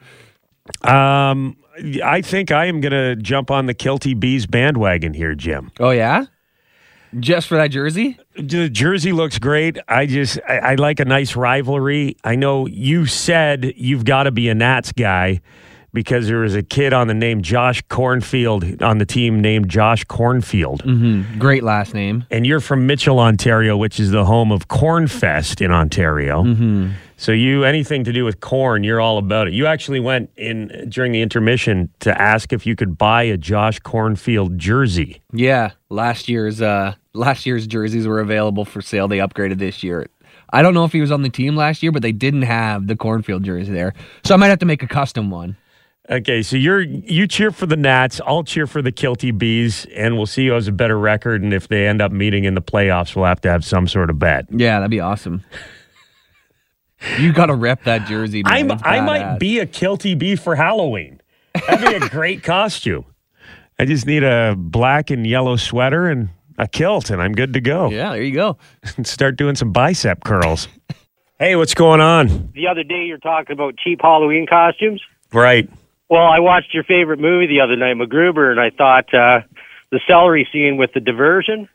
Um, 0.84 1.58
I 2.03 2.22
think 2.22 2.51
I 2.51 2.65
am 2.65 2.81
going 2.81 2.91
to 2.91 3.15
jump 3.15 3.51
on 3.51 3.65
the 3.65 3.74
Kilty 3.74 4.19
Bees 4.19 4.46
bandwagon 4.46 5.13
here, 5.13 5.36
Jim. 5.36 5.72
Oh 5.79 5.91
yeah, 5.91 6.25
just 7.19 7.48
for 7.48 7.55
that 7.55 7.67
jersey. 7.67 8.17
The 8.36 8.69
jersey 8.69 9.12
looks 9.12 9.39
great. 9.39 9.77
I 9.88 10.05
just 10.05 10.39
I, 10.48 10.57
I 10.57 10.75
like 10.75 11.00
a 11.00 11.05
nice 11.05 11.36
rivalry. 11.36 12.17
I 12.24 12.36
know 12.36 12.67
you 12.67 13.05
said 13.05 13.74
you've 13.75 14.05
got 14.05 14.24
to 14.24 14.31
be 14.31 14.50
a 14.50 14.55
Nats 14.55 14.91
guy 14.91 15.41
because 15.98 16.27
there 16.27 16.42
was 16.42 16.54
a 16.54 16.62
kid 16.62 16.94
on 16.94 17.08
the 17.08 17.13
name 17.16 17.42
Josh 17.42 17.82
Cornfield 17.89 18.84
on 18.84 19.00
the 19.00 19.06
team 19.06 19.42
named 19.42 19.68
Josh 19.68 20.04
Cornfield. 20.04 20.84
Mm-hmm. 20.84 21.39
Great 21.39 21.63
last 21.63 21.96
name. 21.96 22.24
And 22.30 22.46
you're 22.46 22.60
from 22.60 22.86
Mitchell, 22.86 23.20
Ontario, 23.20 23.75
which 23.75 24.00
is 24.00 24.12
the 24.12 24.24
home 24.24 24.51
of 24.51 24.68
Cornfest 24.68 25.60
in 25.60 25.72
Ontario. 25.72 26.44
Mm-hmm. 26.44 26.92
So 27.18 27.32
you 27.32 27.63
anything 27.63 28.04
to 28.04 28.13
do 28.13 28.25
with 28.25 28.42
corn, 28.42 28.84
you're 28.84 29.01
all 29.01 29.18
about 29.18 29.48
it. 29.48 29.54
You 29.54 29.66
actually 29.66 30.00
went 30.00 30.30
in 30.38 30.88
during 30.88 31.13
the 31.13 31.22
intermission 31.24 31.89
to 32.01 32.22
ask 32.22 32.54
if 32.54 32.68
you 32.68 32.75
could 32.75 32.96
buy 32.96 33.24
a 33.24 33.38
Josh 33.38 33.80
Cornfield 33.80 34.60
jersey. 34.60 35.24
Yeah, 35.34 35.72
last 35.89 36.30
year's 36.30 36.62
uh 36.62 36.94
last 37.13 37.48
year's 37.48 37.66
jerseys 37.66 38.06
were 38.06 38.20
available 38.20 38.66
for 38.66 38.84
sale. 38.84 39.08
They 39.08 39.18
upgraded 39.18 39.58
this 39.58 39.82
year. 39.82 40.06
I 40.54 40.62
don't 40.62 40.75
know 40.75 40.86
if 40.86 40.92
he 40.92 41.01
was 41.01 41.12
on 41.12 41.24
the 41.24 41.30
team 41.30 41.56
last 41.56 41.82
year, 41.82 41.92
but 41.92 42.04
they 42.04 42.12
didn't 42.12 42.44
have 42.44 42.86
the 42.86 42.96
cornfield 42.96 43.44
jersey 43.44 43.74
there, 43.74 43.96
so 44.24 44.36
I 44.36 44.38
might 44.38 44.50
have 44.50 44.60
to 44.60 44.68
make 44.68 44.84
a 44.84 44.88
custom 44.88 45.32
one. 45.32 45.58
Okay, 46.10 46.42
so 46.42 46.56
you're 46.56 46.82
you 46.82 47.28
cheer 47.28 47.52
for 47.52 47.66
the 47.66 47.76
Nats, 47.76 48.22
I'll 48.26 48.44
cheer 48.44 48.66
for 48.66 48.82
the 48.82 48.94
Kilty 48.94 49.38
Bees, 49.38 49.86
and 49.94 50.16
we'll 50.16 50.26
see 50.26 50.48
who 50.48 50.54
has 50.54 50.68
a 50.68 50.72
better 50.72 50.98
record. 50.98 51.44
And 51.44 51.54
if 51.54 51.68
they 51.68 51.86
end 51.86 52.02
up 52.02 52.14
meeting 52.14 52.46
in 52.46 52.54
the 52.56 52.62
playoffs, 52.62 53.14
we'll 53.16 53.26
have 53.26 53.42
to 53.42 53.50
have 53.52 53.66
some 53.66 53.88
sort 53.90 54.10
of 54.10 54.18
bet. 54.18 54.46
Yeah, 54.50 54.80
that'd 54.80 54.90
be 54.90 55.02
awesome. 55.02 55.44
you 57.20 57.34
got 57.34 57.48
to 57.48 57.56
rep 57.56 57.84
that 57.84 58.08
jersey. 58.08 58.42
Man. 58.44 58.72
I'm 58.72 58.80
I 58.84 59.02
might 59.02 59.38
be 59.40 59.60
a 59.60 59.66
Kilty 59.66 60.18
Bee 60.18 60.38
for 60.38 60.56
Halloween. 60.56 61.20
That'd 61.68 62.00
be 62.00 62.06
a 62.06 62.10
great 62.10 62.42
costume. 62.44 63.06
I 63.78 63.86
just 63.86 64.06
need 64.08 64.24
a 64.24 64.56
black 64.58 65.10
and 65.12 65.28
yellow 65.28 65.58
sweater 65.58 66.08
and 66.08 66.30
a 66.58 66.68
kilt, 66.70 67.10
and 67.10 67.22
I'm 67.22 67.34
good 67.34 67.54
to 67.54 67.62
go. 67.62 67.90
Yeah, 67.92 68.12
there 68.12 68.24
you 68.24 68.34
go. 68.34 68.58
Start 69.04 69.36
doing 69.36 69.56
some 69.56 69.72
bicep 69.74 70.24
curls. 70.24 70.70
hey, 71.38 71.56
what's 71.58 71.74
going 71.74 72.00
on? 72.02 72.52
the 72.56 72.68
other 72.68 72.84
day 72.84 73.04
you're 73.04 73.18
talking 73.20 73.54
about 73.54 73.76
cheap 73.78 74.00
Halloween 74.02 74.48
costumes. 74.48 75.02
Right. 75.34 75.70
Well, 76.10 76.26
I 76.26 76.40
watched 76.40 76.74
your 76.74 76.84
favorite 76.84 77.20
movie 77.20 77.48
the 77.48 77.62
other 77.62 77.76
night, 77.76 77.96
MacGruber, 77.98 78.50
and 78.52 78.60
I 78.60 78.70
thought 78.70 79.14
uh, 79.14 79.42
the 79.92 80.00
celery 80.08 80.48
scene 80.52 80.78
with 80.78 80.94
the 80.94 81.00
diversion. 81.02 81.68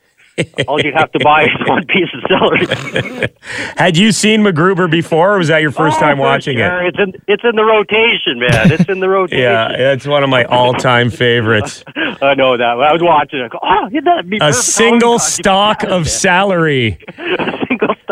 All 0.67 0.81
you'd 0.81 0.95
have 0.95 1.12
to 1.12 1.19
buy 1.23 1.43
is 1.45 1.51
one 1.67 1.85
piece 1.87 2.09
of 2.15 2.23
celery. 2.27 3.29
Had 3.77 3.99
you 3.99 4.12
seen 4.12 4.41
MacGruber 4.43 4.91
before, 4.91 5.35
or 5.35 5.39
was 5.39 5.49
that 5.49 5.61
your 5.61 5.71
first 5.73 5.99
Oh, 5.99 6.01
time 6.01 6.17
watching 6.17 6.57
sure. 6.57 6.83
it? 6.87 6.89
It's 6.89 6.99
in 6.99 7.23
it's 7.29 7.45
in 7.45 7.55
the 7.55 7.62
rotation, 7.65 8.39
man. 8.39 8.73
It's 8.73 8.89
in 8.89 9.01
the 9.01 9.09
rotation. 9.11 9.41
Yeah, 9.43 9.93
it's 9.93 10.07
one 10.07 10.23
of 10.25 10.31
my 10.31 10.45
all-time 10.45 11.11
favorites. 11.11 11.85
I 12.23 12.33
know 12.35 12.57
that. 12.57 12.62
I 12.65 12.93
was 12.95 13.03
watching 13.03 13.41
it. 13.41 13.51
Go, 13.53 13.59
oh, 13.62 13.91
that'd 14.03 14.31
be 14.31 14.39
A 14.39 14.41
perfect 14.41 14.65
single 14.65 15.19
costume. 15.19 15.43
stalk 15.43 15.83
of 15.85 16.09
salary. 16.09 16.99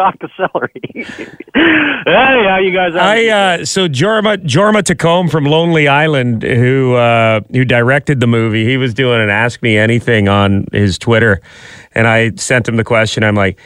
Stalk 0.01 0.17
of 0.23 0.31
celery. 0.37 0.81
hey, 1.55 2.45
how 2.49 2.59
you 2.59 2.73
guys? 2.73 2.95
I 2.95 3.27
uh, 3.27 3.65
so 3.65 3.87
Jorma 3.89 4.39
Jorma 4.39 4.83
Taccone 4.83 5.31
from 5.31 5.45
Lonely 5.45 5.89
Island, 5.89 6.43
who 6.43 6.95
uh, 6.95 7.41
who 7.51 7.65
directed 7.65 8.21
the 8.21 8.27
movie, 8.27 8.65
he 8.65 8.77
was 8.77 8.95
doing 8.95 9.21
an 9.21 9.31
Ask 9.31 9.63
Me 9.63 9.77
Anything 9.77 10.29
on 10.29 10.67
his 10.73 10.99
Twitter, 10.99 11.41
and 11.93 12.07
I 12.07 12.33
sent 12.37 12.69
him 12.69 12.77
the 12.77 12.85
question. 12.85 13.23
I'm 13.23 13.35
like, 13.35 13.59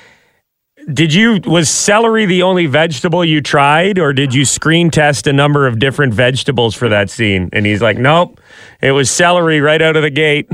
did 0.92 1.14
you 1.14 1.40
was 1.44 1.68
celery 1.68 2.26
the 2.26 2.42
only 2.42 2.66
vegetable 2.66 3.24
you 3.24 3.40
tried, 3.40 3.98
or 3.98 4.12
did 4.12 4.34
you 4.34 4.44
screen 4.44 4.90
test 4.90 5.26
a 5.26 5.32
number 5.32 5.66
of 5.66 5.78
different 5.78 6.14
vegetables 6.14 6.74
for 6.74 6.88
that 6.88 7.10
scene? 7.10 7.48
And 7.52 7.64
he's 7.64 7.80
like, 7.80 7.96
nope, 7.96 8.40
it 8.80 8.92
was 8.92 9.10
celery 9.10 9.60
right 9.60 9.80
out 9.80 9.96
of 9.96 10.02
the 10.02 10.10
gate. 10.10 10.48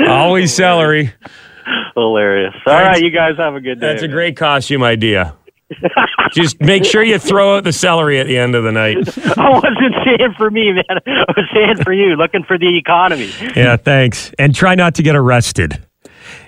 Always 0.06 0.54
celery. 0.54 1.12
Hilarious. 1.94 2.54
All 2.66 2.74
right, 2.74 3.02
you 3.02 3.10
guys 3.10 3.36
have 3.36 3.54
a 3.54 3.60
good 3.60 3.80
day. 3.80 3.88
That's 3.88 4.02
a 4.02 4.08
great 4.08 4.36
costume 4.36 4.82
idea. 4.82 5.34
Just 6.32 6.60
make 6.60 6.84
sure 6.84 7.02
you 7.02 7.18
throw 7.18 7.56
out 7.56 7.64
the 7.64 7.72
celery 7.72 8.18
at 8.18 8.26
the 8.26 8.36
end 8.38 8.54
of 8.54 8.64
the 8.64 8.72
night. 8.72 8.96
I 9.38 9.50
wasn't 9.50 9.94
saying 10.04 10.34
for 10.36 10.50
me, 10.50 10.72
man. 10.72 10.84
I 11.06 11.24
was 11.36 11.48
saying 11.54 11.76
for 11.84 11.92
you, 11.92 12.16
looking 12.16 12.42
for 12.42 12.58
the 12.58 12.76
economy. 12.76 13.30
Yeah, 13.54 13.76
thanks. 13.76 14.32
And 14.38 14.54
try 14.54 14.74
not 14.74 14.96
to 14.96 15.02
get 15.02 15.14
arrested. 15.16 15.80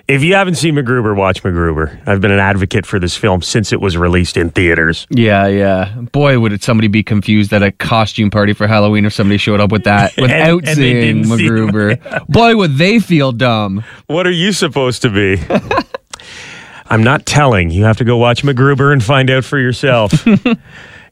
If 0.05 0.21
you 0.21 0.35
haven't 0.35 0.55
seen 0.55 0.75
MacGruber, 0.75 1.15
watch 1.15 1.43
MacGruber. 1.43 2.05
I've 2.05 2.19
been 2.19 2.31
an 2.31 2.39
advocate 2.39 2.85
for 2.85 2.99
this 2.99 3.15
film 3.15 3.41
since 3.41 3.71
it 3.71 3.79
was 3.79 3.95
released 3.95 4.35
in 4.35 4.49
theaters. 4.49 5.07
Yeah, 5.09 5.47
yeah. 5.47 5.95
Boy, 6.11 6.39
would 6.39 6.61
somebody 6.61 6.89
be 6.89 7.03
confused 7.03 7.53
at 7.53 7.63
a 7.63 7.71
costume 7.71 8.29
party 8.29 8.51
for 8.51 8.67
Halloween 8.67 9.05
if 9.05 9.13
somebody 9.13 9.37
showed 9.37 9.61
up 9.61 9.71
with 9.71 9.85
that 9.85 10.11
without 10.17 10.67
and 10.67 10.77
they 10.77 11.01
seeing 11.13 11.23
MacGruber. 11.23 12.27
Boy, 12.27 12.57
would 12.57 12.75
they 12.77 12.99
feel 12.99 13.31
dumb. 13.31 13.85
What 14.07 14.27
are 14.27 14.31
you 14.31 14.51
supposed 14.51 15.03
to 15.03 15.09
be? 15.09 15.41
I'm 16.87 17.01
not 17.03 17.25
telling. 17.25 17.69
You 17.71 17.85
have 17.85 17.97
to 17.97 18.03
go 18.03 18.17
watch 18.17 18.43
MacGruber 18.43 18.91
and 18.91 19.01
find 19.01 19.29
out 19.29 19.45
for 19.45 19.57
yourself. 19.57 20.27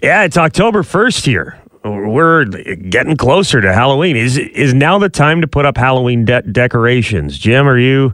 yeah, 0.04 0.24
it's 0.24 0.36
October 0.36 0.84
1st 0.84 1.26
here. 1.26 1.58
We're 1.86 2.44
getting 2.46 3.16
closer 3.16 3.62
to 3.62 3.74
Halloween. 3.74 4.16
Is 4.18 4.38
is 4.38 4.74
now 4.74 5.00
the 5.00 5.10
time 5.10 5.42
to 5.42 5.48
put 5.48 5.66
up 5.66 5.78
Halloween 5.78 6.26
de- 6.26 6.44
decorations? 6.44 7.40
Jim, 7.40 7.68
are 7.68 7.80
you 7.80 8.14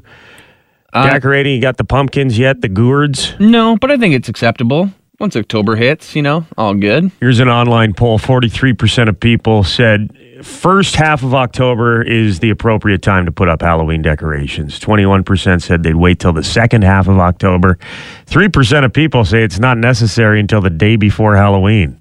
Uh, 0.98 1.10
decorating? 1.12 1.56
You 1.56 1.62
got 1.62 1.77
the 1.77 1.84
pumpkins 1.84 2.38
yet? 2.38 2.62
The 2.62 2.70
gourds? 2.70 3.36
No, 3.39 3.77
but 3.77 3.92
I 3.92 3.98
think 3.98 4.16
it's 4.16 4.30
acceptable. 4.30 4.92
Once 5.20 5.36
October 5.36 5.75
hits, 5.75 6.16
you 6.16 6.22
know, 6.22 6.46
all 6.58 6.75
good. 6.75 7.12
Here's 7.20 7.39
an 7.39 7.50
online 7.50 7.94
poll 7.94 8.20
43% 8.20 9.10
of 9.10 9.20
people 9.20 9.63
said 9.63 10.16
first 10.44 10.96
half 10.96 11.24
of 11.24 11.34
October 11.34 12.04
is 12.04 12.39
the 12.39 12.51
appropriate 12.51 13.01
time 13.01 13.25
to 13.25 13.32
put 13.32 13.50
up 13.50 13.62
Halloween 13.62 14.04
decorations. 14.04 14.80
21% 14.80 15.62
said 15.62 15.82
they'd 15.82 15.96
wait 15.96 16.20
till 16.20 16.34
the 16.34 16.44
second 16.44 16.84
half 16.84 17.08
of 17.08 17.18
October. 17.18 17.80
3% 18.27 18.86
of 18.86 18.94
people 18.94 19.25
say 19.25 19.44
it's 19.44 19.60
not 19.60 19.80
necessary 19.80 20.39
until 20.39 20.62
the 20.62 20.70
day 20.70 20.96
before 20.96 21.36
Halloween. 21.36 22.00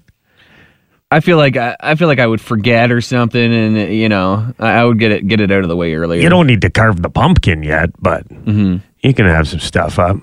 I 1.09 1.21
feel 1.21 1.37
like 1.37 1.55
I, 1.55 1.75
I 1.79 1.95
feel 1.95 2.09
like 2.09 2.19
I 2.19 2.27
would 2.27 2.41
forget 2.41 2.91
or 2.91 2.99
something, 2.99 3.53
and 3.53 3.93
you 3.93 4.09
know, 4.09 4.53
I, 4.59 4.71
I 4.71 4.83
would 4.83 4.99
get 4.99 5.11
it 5.11 5.25
get 5.25 5.39
it 5.39 5.51
out 5.51 5.63
of 5.63 5.69
the 5.69 5.75
way 5.75 5.95
earlier. 5.95 6.21
You 6.21 6.27
don't 6.27 6.47
need 6.47 6.59
to 6.61 6.69
carve 6.69 7.01
the 7.01 7.09
pumpkin 7.09 7.63
yet, 7.63 7.91
but 7.97 8.25
you 9.01 9.13
can 9.13 9.25
have 9.25 9.47
some 9.47 9.59
stuff 9.59 9.99
up. 9.99 10.17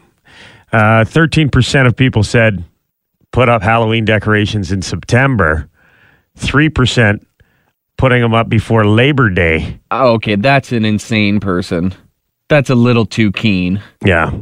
Uh, 0.73 1.05
13% 1.05 1.87
of 1.87 1.97
people 1.97 2.23
said 2.23 2.65
put 3.31 3.49
up 3.49 3.63
Halloween 3.63 4.05
decorations 4.05 4.73
in 4.73 4.83
September. 4.83 5.69
3% 6.39 7.25
putting 7.97 8.23
them 8.23 8.35
up 8.35 8.49
before 8.49 8.85
Labor 8.87 9.31
Day. 9.31 9.81
Oh, 9.91 10.15
okay, 10.15 10.37
that's 10.37 10.73
an 10.73 10.85
insane 10.85 11.41
person. 11.41 11.95
That's 12.49 12.71
a 12.71 12.75
little 12.75 13.07
too 13.07 13.33
keen. 13.33 13.83
Yeah. 14.05 14.33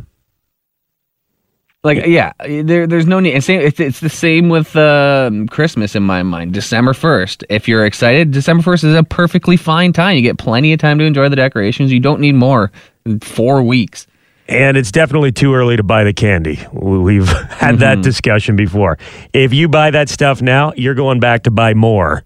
Like, 1.85 2.07
yeah, 2.07 2.33
there, 2.39 2.87
there's 2.87 3.07
no 3.07 3.19
need. 3.19 3.41
Same, 3.43 3.61
it's, 3.61 3.81
it's 3.81 4.01
the 4.01 4.09
same 4.09 4.49
with 4.49 4.77
um 4.77 5.49
Christmas 5.49 5.97
in 5.97 6.05
my 6.05 6.23
mind. 6.23 6.55
December 6.55 6.93
1st. 6.93 7.45
If 7.51 7.67
you're 7.67 7.85
excited, 7.85 8.31
December 8.31 8.62
1st 8.62 8.85
is 8.85 8.95
a 8.95 9.03
perfectly 9.03 9.57
fine 9.57 9.93
time. 9.93 10.17
You 10.17 10.23
get 10.23 10.39
plenty 10.39 10.73
of 10.73 10.79
time 10.79 10.99
to 10.99 11.05
enjoy 11.05 11.29
the 11.29 11.37
decorations. 11.37 11.91
You 11.91 11.99
don't 11.99 12.21
need 12.21 12.37
more 12.37 12.71
than 13.05 13.19
four 13.21 13.62
weeks. 13.65 14.07
And 14.52 14.76
it's 14.76 14.92
definitely 14.92 15.32
too 15.32 15.54
early 15.54 15.76
to 15.76 15.82
buy 15.82 16.04
the 16.04 16.12
candy. 16.12 16.61
We've 16.73 17.28
had 17.50 17.78
that 17.78 18.02
discussion 18.02 18.54
before. 18.56 18.99
If 19.32 19.54
you 19.54 19.68
buy 19.68 19.90
that 19.90 20.09
stuff 20.09 20.42
now, 20.42 20.73
you're 20.76 20.94
going 20.94 21.21
back 21.21 21.44
to 21.44 21.50
buy 21.50 21.75
more 21.75 22.25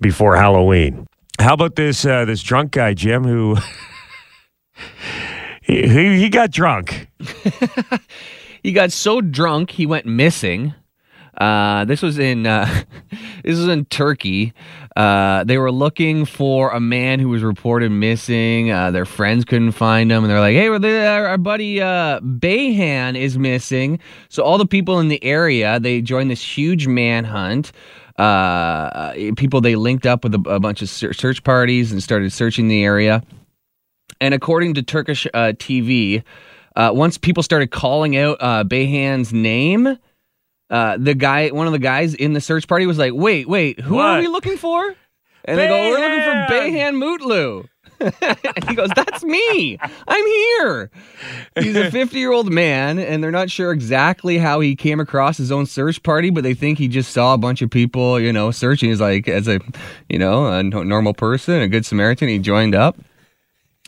before 0.00 0.36
Halloween. 0.36 1.06
How 1.38 1.54
about 1.54 1.76
this 1.76 2.06
uh, 2.06 2.24
this 2.24 2.42
drunk 2.42 2.72
guy, 2.72 2.94
Jim, 2.94 3.24
who 3.24 3.56
he, 5.62 5.86
he 5.86 6.18
he 6.18 6.28
got 6.28 6.50
drunk. 6.50 7.08
He 8.66 8.72
got 8.72 8.90
so 8.90 9.20
drunk 9.20 9.70
he 9.70 9.86
went 9.86 10.06
missing. 10.06 10.74
Uh, 11.36 11.84
this 11.84 12.00
was 12.00 12.18
in 12.18 12.46
uh, 12.46 12.66
this 13.44 13.58
was 13.58 13.68
in 13.68 13.84
Turkey. 13.86 14.52
Uh, 14.96 15.44
they 15.44 15.58
were 15.58 15.70
looking 15.70 16.24
for 16.24 16.70
a 16.70 16.80
man 16.80 17.20
who 17.20 17.28
was 17.28 17.42
reported 17.42 17.90
missing. 17.90 18.70
Uh, 18.70 18.90
their 18.90 19.04
friends 19.04 19.44
couldn't 19.44 19.72
find 19.72 20.10
him, 20.10 20.24
and 20.24 20.30
they're 20.30 20.40
like, 20.40 20.54
"Hey, 20.54 20.68
our, 20.68 21.26
our 21.26 21.38
buddy 21.38 21.80
uh, 21.80 22.20
Beyhan 22.20 23.16
is 23.16 23.36
missing." 23.36 23.98
So 24.28 24.42
all 24.42 24.56
the 24.56 24.66
people 24.66 24.98
in 24.98 25.08
the 25.08 25.22
area 25.22 25.78
they 25.78 26.00
joined 26.00 26.30
this 26.30 26.42
huge 26.42 26.86
manhunt. 26.86 27.72
People 28.16 29.60
they 29.60 29.76
linked 29.76 30.06
up 30.06 30.24
with 30.24 30.34
a, 30.34 30.42
a 30.48 30.60
bunch 30.60 30.80
of 30.80 30.88
search 30.88 31.44
parties 31.44 31.92
and 31.92 32.02
started 32.02 32.32
searching 32.32 32.68
the 32.68 32.82
area. 32.82 33.22
And 34.22 34.32
according 34.32 34.72
to 34.74 34.82
Turkish 34.82 35.26
TV, 35.34 36.22
once 36.74 37.18
people 37.18 37.42
started 37.42 37.70
calling 37.70 38.16
out 38.16 38.38
Beyhan's 38.38 39.34
name, 39.34 39.98
uh, 40.70 40.96
the 40.98 41.14
guy, 41.14 41.48
one 41.48 41.66
of 41.66 41.72
the 41.72 41.78
guys 41.78 42.14
in 42.14 42.32
the 42.32 42.40
search 42.40 42.66
party, 42.66 42.86
was 42.86 42.98
like, 42.98 43.12
"Wait, 43.14 43.48
wait, 43.48 43.80
who 43.80 43.98
are 43.98 44.20
we 44.20 44.28
looking 44.28 44.56
for?" 44.56 44.94
And 45.48 45.58
they 45.58 45.68
go, 45.68 45.76
"We're 45.76 46.00
looking 46.00 46.22
for 46.22 46.54
Beyhan!" 46.54 46.98
Beyhan 46.98 47.18
Mutlu." 47.20 47.68
and 48.56 48.68
he 48.68 48.74
goes, 48.74 48.90
"That's 48.96 49.22
me. 49.22 49.78
I'm 50.08 50.26
here." 50.26 50.90
He's 51.60 51.76
a 51.76 51.88
50 51.92 52.18
year 52.18 52.32
old 52.32 52.50
man, 52.50 52.98
and 52.98 53.22
they're 53.22 53.30
not 53.30 53.48
sure 53.48 53.70
exactly 53.70 54.38
how 54.38 54.58
he 54.58 54.74
came 54.74 54.98
across 54.98 55.36
his 55.36 55.52
own 55.52 55.66
search 55.66 56.02
party, 56.02 56.30
but 56.30 56.42
they 56.42 56.54
think 56.54 56.78
he 56.78 56.88
just 56.88 57.12
saw 57.12 57.32
a 57.32 57.38
bunch 57.38 57.62
of 57.62 57.70
people, 57.70 58.18
you 58.18 58.32
know, 58.32 58.50
searching. 58.50 58.88
He's 58.88 59.00
like, 59.00 59.28
as 59.28 59.46
a, 59.46 59.60
you 60.08 60.18
know, 60.18 60.48
a 60.48 60.64
normal 60.64 61.14
person, 61.14 61.62
a 61.62 61.68
good 61.68 61.86
Samaritan, 61.86 62.28
he 62.28 62.40
joined 62.40 62.74
up 62.74 62.96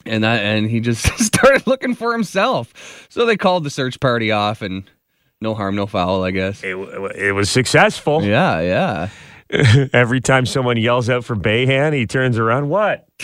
and 0.08 0.24
that 0.24 0.42
and 0.42 0.70
he 0.70 0.80
just 0.80 1.06
started 1.18 1.66
looking 1.66 1.94
for 1.94 2.12
himself. 2.12 3.06
So 3.08 3.26
they 3.26 3.36
called 3.36 3.64
the 3.64 3.70
search 3.70 4.00
party 4.00 4.32
off, 4.32 4.62
and 4.62 4.88
no 5.40 5.54
harm, 5.54 5.74
no 5.74 5.86
foul, 5.86 6.24
I 6.24 6.30
guess. 6.30 6.62
It, 6.62 6.76
it 7.16 7.32
was 7.32 7.50
successful. 7.50 8.22
Yeah, 8.24 8.60
yeah. 8.60 9.08
Every 9.92 10.20
time 10.20 10.46
someone 10.46 10.76
yells 10.76 11.08
out 11.08 11.24
for 11.24 11.36
Beyhan, 11.36 11.94
he 11.94 12.06
turns 12.06 12.38
around. 12.38 12.68
What? 12.68 13.08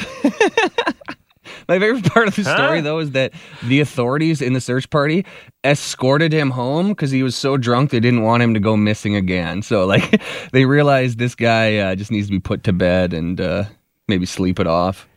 My 1.68 1.78
favorite 1.78 2.04
part 2.12 2.28
of 2.28 2.36
the 2.36 2.44
story, 2.44 2.78
Huh? 2.78 2.82
though, 2.82 2.98
is 2.98 3.12
that 3.12 3.32
the 3.62 3.80
authorities 3.80 4.42
in 4.42 4.52
the 4.52 4.60
search 4.60 4.88
party 4.90 5.24
escorted 5.64 6.32
him 6.32 6.50
home 6.50 6.88
because 6.88 7.10
he 7.10 7.22
was 7.22 7.34
so 7.34 7.56
drunk 7.56 7.90
they 7.90 8.00
didn't 8.00 8.22
want 8.22 8.42
him 8.42 8.52
to 8.54 8.60
go 8.60 8.76
missing 8.76 9.16
again. 9.16 9.62
So, 9.62 9.86
like, 9.86 10.22
they 10.52 10.66
realized 10.66 11.18
this 11.18 11.34
guy 11.34 11.78
uh, 11.78 11.94
just 11.94 12.10
needs 12.10 12.26
to 12.26 12.32
be 12.32 12.40
put 12.40 12.64
to 12.64 12.72
bed 12.72 13.14
and 13.14 13.40
uh, 13.40 13.64
maybe 14.08 14.26
sleep 14.26 14.60
it 14.60 14.66
off. 14.66 15.08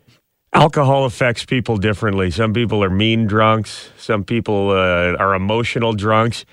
Alcohol 0.53 1.03
affects 1.05 1.43
people 1.45 1.75
differently. 1.77 2.31
Some 2.31 2.53
people 2.53 2.81
are 2.83 2.89
mean 2.89 3.27
drunks. 3.27 3.89
Some 3.97 4.23
people 4.23 4.69
uh, 4.71 5.15
are 5.19 5.35
emotional 5.35 5.93
drunks. 5.93 6.45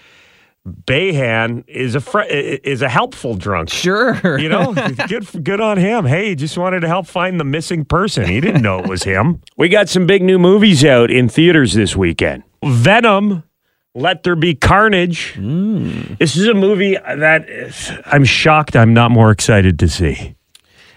Beyhan 0.66 1.64
is 1.68 1.94
a 1.94 2.00
fr- 2.00 2.22
is 2.22 2.80
a 2.80 2.88
helpful 2.88 3.34
drunk. 3.34 3.68
Sure. 3.68 4.38
You 4.38 4.48
know, 4.48 4.72
good 5.08 5.44
good 5.44 5.60
on 5.60 5.76
him. 5.76 6.06
Hey, 6.06 6.34
just 6.34 6.56
wanted 6.56 6.80
to 6.80 6.88
help 6.88 7.06
find 7.06 7.38
the 7.38 7.44
missing 7.44 7.84
person. 7.84 8.26
He 8.26 8.40
didn't 8.40 8.62
know 8.62 8.78
it 8.78 8.88
was 8.88 9.02
him. 9.02 9.40
We 9.56 9.68
got 9.68 9.88
some 9.88 10.06
big 10.06 10.22
new 10.22 10.38
movies 10.38 10.84
out 10.84 11.10
in 11.10 11.28
theaters 11.28 11.74
this 11.74 11.94
weekend. 11.94 12.42
Venom, 12.64 13.44
Let 13.94 14.22
There 14.24 14.34
Be 14.36 14.54
Carnage. 14.54 15.34
This 16.18 16.36
is 16.36 16.48
a 16.48 16.54
movie 16.54 16.96
that 16.96 17.48
is, 17.48 17.92
I'm 18.06 18.24
shocked 18.24 18.74
I'm 18.74 18.92
not 18.92 19.10
more 19.12 19.30
excited 19.30 19.78
to 19.78 19.88
see. 19.88 20.34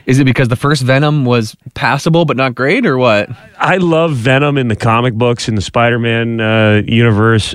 Is 0.07 0.19
it 0.19 0.23
because 0.23 0.47
the 0.47 0.55
first 0.55 0.81
Venom 0.83 1.23
was 1.23 1.55
passable 1.75 2.25
but 2.25 2.35
not 2.35 2.55
great, 2.55 2.85
or 2.85 2.97
what? 2.97 3.29
I 3.59 3.77
love 3.77 4.13
Venom 4.13 4.57
in 4.57 4.69
the 4.69 4.75
comic 4.75 5.13
books 5.13 5.47
in 5.47 5.55
the 5.55 5.61
Spider-Man 5.61 6.41
uh, 6.41 6.81
universe. 6.85 7.53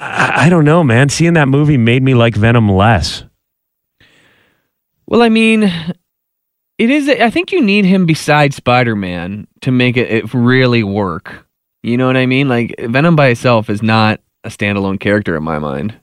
I, 0.00 0.46
I 0.46 0.48
don't 0.48 0.64
know, 0.64 0.82
man. 0.82 1.08
Seeing 1.08 1.34
that 1.34 1.48
movie 1.48 1.76
made 1.76 2.02
me 2.02 2.14
like 2.14 2.34
Venom 2.34 2.68
less. 2.68 3.24
Well, 5.06 5.22
I 5.22 5.28
mean, 5.28 5.64
it 6.78 6.90
is. 6.90 7.08
I 7.08 7.30
think 7.30 7.52
you 7.52 7.60
need 7.62 7.84
him 7.84 8.06
beside 8.06 8.54
Spider 8.54 8.96
Man 8.96 9.46
to 9.60 9.70
make 9.70 9.96
it, 9.96 10.10
it 10.10 10.34
really 10.34 10.82
work. 10.82 11.46
You 11.82 11.96
know 11.96 12.06
what 12.06 12.16
I 12.16 12.26
mean? 12.26 12.48
Like 12.48 12.74
Venom 12.78 13.16
by 13.16 13.28
itself 13.28 13.68
is 13.70 13.82
not 13.82 14.20
a 14.44 14.48
standalone 14.48 14.98
character 14.98 15.36
in 15.36 15.42
my 15.42 15.58
mind. 15.58 15.94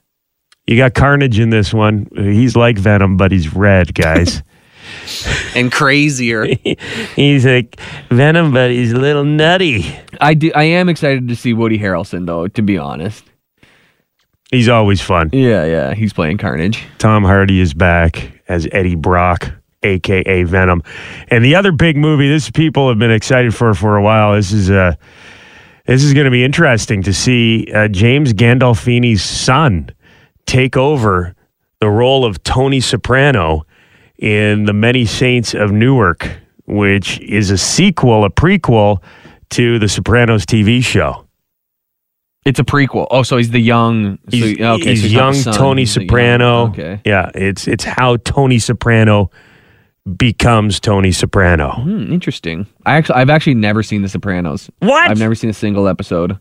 You 0.66 0.76
got 0.76 0.94
Carnage 0.94 1.38
in 1.38 1.50
this 1.50 1.72
one. 1.72 2.08
He's 2.14 2.54
like 2.54 2.76
Venom, 2.78 3.16
but 3.16 3.32
he's 3.32 3.54
red, 3.54 3.94
guys. 3.94 4.42
And 5.54 5.72
crazier. 5.72 6.44
he's 7.16 7.44
like 7.44 7.80
Venom, 8.10 8.52
but 8.52 8.70
he's 8.70 8.92
a 8.92 8.98
little 8.98 9.24
nutty. 9.24 9.98
I 10.20 10.34
do. 10.34 10.52
I 10.54 10.64
am 10.64 10.88
excited 10.88 11.28
to 11.28 11.36
see 11.36 11.52
Woody 11.52 11.78
Harrelson, 11.78 12.26
though. 12.26 12.48
To 12.48 12.62
be 12.62 12.78
honest. 12.78 13.24
He's 14.50 14.68
always 14.68 15.00
fun. 15.00 15.30
Yeah, 15.32 15.64
yeah. 15.64 15.94
He's 15.94 16.12
playing 16.12 16.38
Carnage. 16.38 16.86
Tom 16.98 17.22
Hardy 17.22 17.60
is 17.60 17.74
back 17.74 18.42
as 18.48 18.66
Eddie 18.72 18.94
Brock, 18.94 19.50
aka 19.82 20.42
Venom. 20.44 20.82
And 21.28 21.44
the 21.44 21.54
other 21.54 21.72
big 21.72 21.96
movie 21.96 22.28
this 22.28 22.50
people 22.50 22.88
have 22.88 22.98
been 22.98 23.10
excited 23.10 23.54
for 23.54 23.74
for 23.74 23.96
a 23.96 24.02
while. 24.02 24.34
This 24.34 24.52
is 24.52 24.70
uh 24.70 24.94
this 25.86 26.02
is 26.02 26.12
going 26.12 26.26
to 26.26 26.30
be 26.30 26.44
interesting 26.44 27.02
to 27.04 27.14
see 27.14 27.66
uh, 27.74 27.88
James 27.88 28.34
Gandolfini's 28.34 29.22
son 29.22 29.90
take 30.46 30.76
over 30.76 31.34
the 31.80 31.88
role 31.88 32.24
of 32.26 32.42
Tony 32.42 32.80
Soprano 32.80 33.64
in 34.18 34.64
The 34.64 34.72
Many 34.72 35.06
Saints 35.06 35.54
of 35.54 35.72
Newark, 35.72 36.28
which 36.66 37.20
is 37.20 37.50
a 37.50 37.56
sequel, 37.56 38.24
a 38.24 38.30
prequel 38.30 39.02
to 39.50 39.78
the 39.78 39.88
Sopranos 39.88 40.44
TV 40.44 40.84
show. 40.84 41.27
It's 42.48 42.58
a 42.58 42.64
prequel. 42.64 43.06
Oh, 43.10 43.22
so 43.22 43.36
he's 43.36 43.50
the 43.50 43.60
young. 43.60 44.16
so- 44.30 44.36
He's, 44.36 44.60
okay, 44.60 44.76
he's 44.90 45.00
so 45.00 45.08
he's 45.08 45.12
young 45.12 45.34
Tony 45.54 45.82
he's 45.82 45.94
the 45.94 46.00
young- 46.00 46.08
Soprano. 46.08 46.66
okay. 46.68 47.00
Yeah, 47.04 47.30
it's 47.34 47.68
it's 47.68 47.84
how 47.84 48.16
Tony 48.16 48.58
Soprano 48.58 49.30
becomes 50.16 50.80
Tony 50.80 51.12
Soprano. 51.12 51.72
Hmm, 51.72 52.10
interesting. 52.12 52.66
I 52.86 52.96
actually, 52.96 53.16
I've 53.16 53.28
actually 53.28 53.54
never 53.54 53.82
seen 53.82 54.00
The 54.00 54.08
Sopranos. 54.08 54.70
What? 54.78 55.10
I've 55.10 55.18
never 55.18 55.34
seen 55.34 55.50
a 55.50 55.52
single 55.54 55.86
episode. 55.86 56.38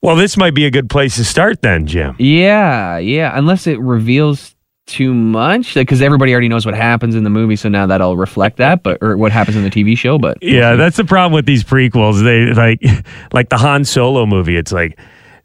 Well, 0.00 0.14
this 0.16 0.36
might 0.36 0.54
be 0.54 0.66
a 0.66 0.70
good 0.70 0.88
place 0.90 1.16
to 1.16 1.24
start 1.24 1.62
then, 1.62 1.86
Jim. 1.86 2.14
Yeah, 2.18 2.98
yeah. 2.98 3.32
Unless 3.36 3.66
it 3.66 3.80
reveals 3.80 4.53
too 4.86 5.14
much, 5.14 5.74
because 5.74 6.02
everybody 6.02 6.32
already 6.32 6.48
knows 6.48 6.66
what 6.66 6.74
happens 6.74 7.14
in 7.14 7.24
the 7.24 7.30
movie, 7.30 7.56
so 7.56 7.68
now 7.68 7.86
that'll 7.86 8.16
reflect 8.16 8.58
that, 8.58 8.82
but 8.82 8.98
or 9.00 9.16
what 9.16 9.32
happens 9.32 9.56
in 9.56 9.62
the 9.64 9.70
TV 9.70 9.96
show. 9.96 10.18
But 10.18 10.38
Yeah, 10.42 10.76
that's 10.76 10.96
the 10.96 11.04
problem 11.04 11.32
with 11.32 11.46
these 11.46 11.64
prequels. 11.64 12.22
They 12.22 12.52
like 12.52 12.80
like 13.32 13.48
the 13.48 13.56
Han 13.56 13.84
Solo 13.84 14.26
movie. 14.26 14.56
It's 14.56 14.72
like 14.72 14.98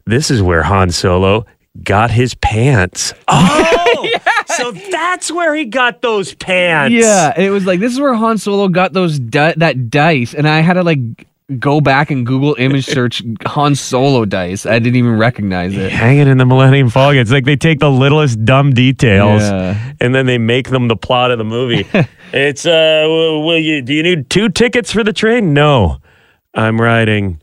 this 0.06 0.30
is 0.30 0.42
where 0.42 0.62
Han 0.62 0.90
Solo 0.90 1.46
got 1.82 2.10
his 2.10 2.34
pants. 2.34 3.14
Oh, 3.28 3.66
oh! 4.02 4.08
so 4.56 4.72
that's 4.72 5.30
where 5.30 5.54
he 5.54 5.64
got 5.64 6.02
those 6.02 6.34
pants. 6.34 6.92
yeah, 6.94 7.38
it 7.38 7.50
was 7.50 7.64
like 7.66 7.80
this 7.80 7.92
is 7.92 8.00
where 8.00 8.14
Han 8.14 8.38
Solo 8.38 8.68
got 8.68 8.92
those 8.92 9.18
di- 9.18 9.54
that 9.56 9.88
dice, 9.90 10.34
and 10.34 10.48
I 10.48 10.60
had 10.60 10.74
to 10.74 10.82
like 10.82 10.98
go 11.58 11.80
back 11.80 12.10
and 12.10 12.24
Google 12.24 12.54
image 12.58 12.86
search 12.86 13.22
Han 13.46 13.74
Solo 13.74 14.24
dice. 14.24 14.66
I 14.66 14.78
didn't 14.78 14.96
even 14.96 15.16
recognize 15.16 15.76
it. 15.76 15.90
Hanging 15.90 16.28
in 16.28 16.38
the 16.38 16.46
Millennium 16.46 16.90
Falcon. 16.90 17.18
It's 17.20 17.30
like 17.32 17.44
they 17.44 17.56
take 17.56 17.80
the 17.80 17.90
littlest 17.90 18.44
dumb 18.44 18.72
details 18.72 19.42
Yeah. 19.42 19.92
and 20.00 20.14
then 20.14 20.26
they 20.26 20.38
make 20.38 20.70
them 20.70 20.88
the 20.88 20.96
plot 20.96 21.30
of 21.30 21.38
the 21.38 21.44
movie. 21.44 21.86
it's 22.32 22.66
uh, 22.66 23.04
will 23.06 23.44
will 23.44 23.58
you? 23.58 23.82
Do 23.82 23.94
you 23.94 24.02
need 24.02 24.30
two 24.30 24.48
tickets 24.48 24.92
for 24.92 25.02
the 25.02 25.12
train? 25.12 25.52
No, 25.54 25.98
I'm 26.54 26.80
riding 26.80 27.40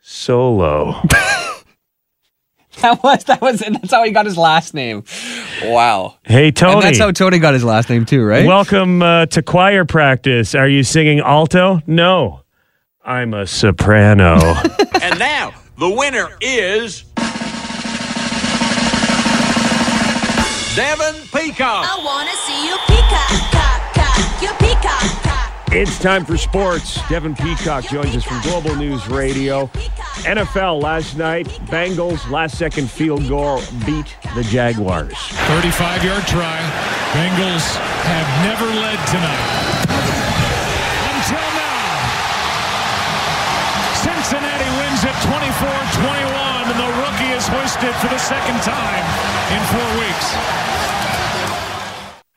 solo. 0.00 1.00
That 2.80 3.02
was 3.02 3.24
that 3.24 3.40
was 3.40 3.60
that's 3.60 3.92
how 3.92 4.02
he 4.04 4.10
got 4.10 4.26
his 4.26 4.36
last 4.36 4.74
name. 4.74 5.04
Wow. 5.62 6.16
Hey 6.24 6.50
Tony, 6.50 6.74
And 6.74 6.82
that's 6.82 6.98
how 6.98 7.12
Tony 7.12 7.38
got 7.38 7.54
his 7.54 7.64
last 7.64 7.88
name 7.88 8.04
too, 8.04 8.24
right? 8.24 8.44
welcome 8.46 9.00
uh, 9.00 9.26
to 9.26 9.42
choir 9.42 9.84
practice. 9.84 10.54
Are 10.54 10.68
you 10.68 10.82
singing 10.82 11.20
alto? 11.20 11.80
No, 11.86 12.42
I'm 13.04 13.34
a 13.34 13.46
soprano. 13.46 14.38
And 15.02 15.18
now, 15.18 15.52
the 15.76 15.90
winner 15.90 16.28
is. 16.40 17.02
Devin 20.74 21.14
Peacock. 21.30 21.84
I 21.86 22.00
wanna 22.02 22.30
see 22.46 22.66
you 22.66 22.76
peacock, 22.86 23.52
cock, 23.52 23.94
cock, 23.94 24.42
you 24.42 24.48
peacock, 24.66 25.22
cock. 25.22 25.52
it's 25.72 25.98
time 25.98 26.24
for 26.24 26.38
sports. 26.38 26.98
Devin 27.10 27.34
Peacock 27.34 27.84
joins 27.84 28.16
us 28.16 28.24
from 28.24 28.40
Global 28.42 28.74
News 28.76 29.06
Radio. 29.08 29.66
NFL 30.24 30.80
last 30.82 31.18
night, 31.18 31.46
Bengals 31.66 32.28
last 32.30 32.56
second 32.56 32.90
field 32.90 33.28
goal 33.28 33.60
beat 33.84 34.16
the 34.34 34.42
Jaguars. 34.44 35.12
35 35.14 36.02
yard 36.02 36.26
try. 36.26 36.58
Bengals 37.12 37.76
have 38.06 38.46
never 38.46 38.66
led 38.80 39.06
tonight. 39.08 39.83
24-21, 45.24 46.68
and 46.68 46.78
the 46.78 46.92
rookie 47.00 47.32
is 47.32 47.48
hoisted 47.48 47.94
for 47.96 48.08
the 48.08 48.18
second 48.18 48.60
time 48.60 49.04
in 49.52 49.60
four 49.72 49.88
weeks. 50.00 50.26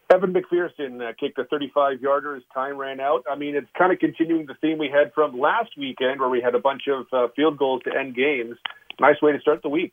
Evan 0.10 0.34
McPherson 0.34 1.02
uh, 1.02 1.12
kicked 1.20 1.38
a 1.38 1.44
35-yarder 1.44 2.38
as 2.38 2.44
time 2.54 2.78
ran 2.78 3.02
out. 3.02 3.26
I 3.30 3.36
mean, 3.36 3.56
it's 3.56 3.68
kind 3.78 3.92
of 3.92 4.00
continuing 4.00 4.46
the 4.46 4.54
theme 4.62 4.78
we 4.78 4.90
had 4.90 5.14
from 5.14 5.38
last 5.38 5.72
weekend, 5.78 6.22
where 6.22 6.30
we 6.30 6.40
had 6.40 6.56
a 6.56 6.60
bunch 6.60 6.84
of 6.88 7.08
uh, 7.12 7.28
field 7.36 7.58
goals 7.58 7.82
to 7.84 7.92
end 7.94 8.16
games. 8.16 8.56
Nice 9.02 9.22
way 9.22 9.34
to 9.34 9.40
start 9.42 9.62
the 9.64 9.70
week. 9.70 9.92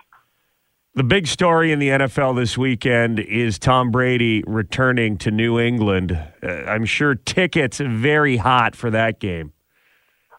The 0.95 1.03
big 1.03 1.27
story 1.27 1.73
in 1.73 1.81
the 1.81 1.89
NFL 1.89 2.37
this 2.37 2.57
weekend 2.57 3.19
is 3.19 3.59
Tom 3.59 3.91
Brady 3.91 4.45
returning 4.47 5.19
to 5.19 5.33
New 5.33 5.59
England. 5.59 6.13
Uh, 6.41 6.47
I'm 6.47 6.85
sure 6.85 7.17
tickets 7.17 7.79
very 7.79 8.37
hot 8.37 8.77
for 8.77 8.91
that 8.91 9.19
game. 9.19 9.53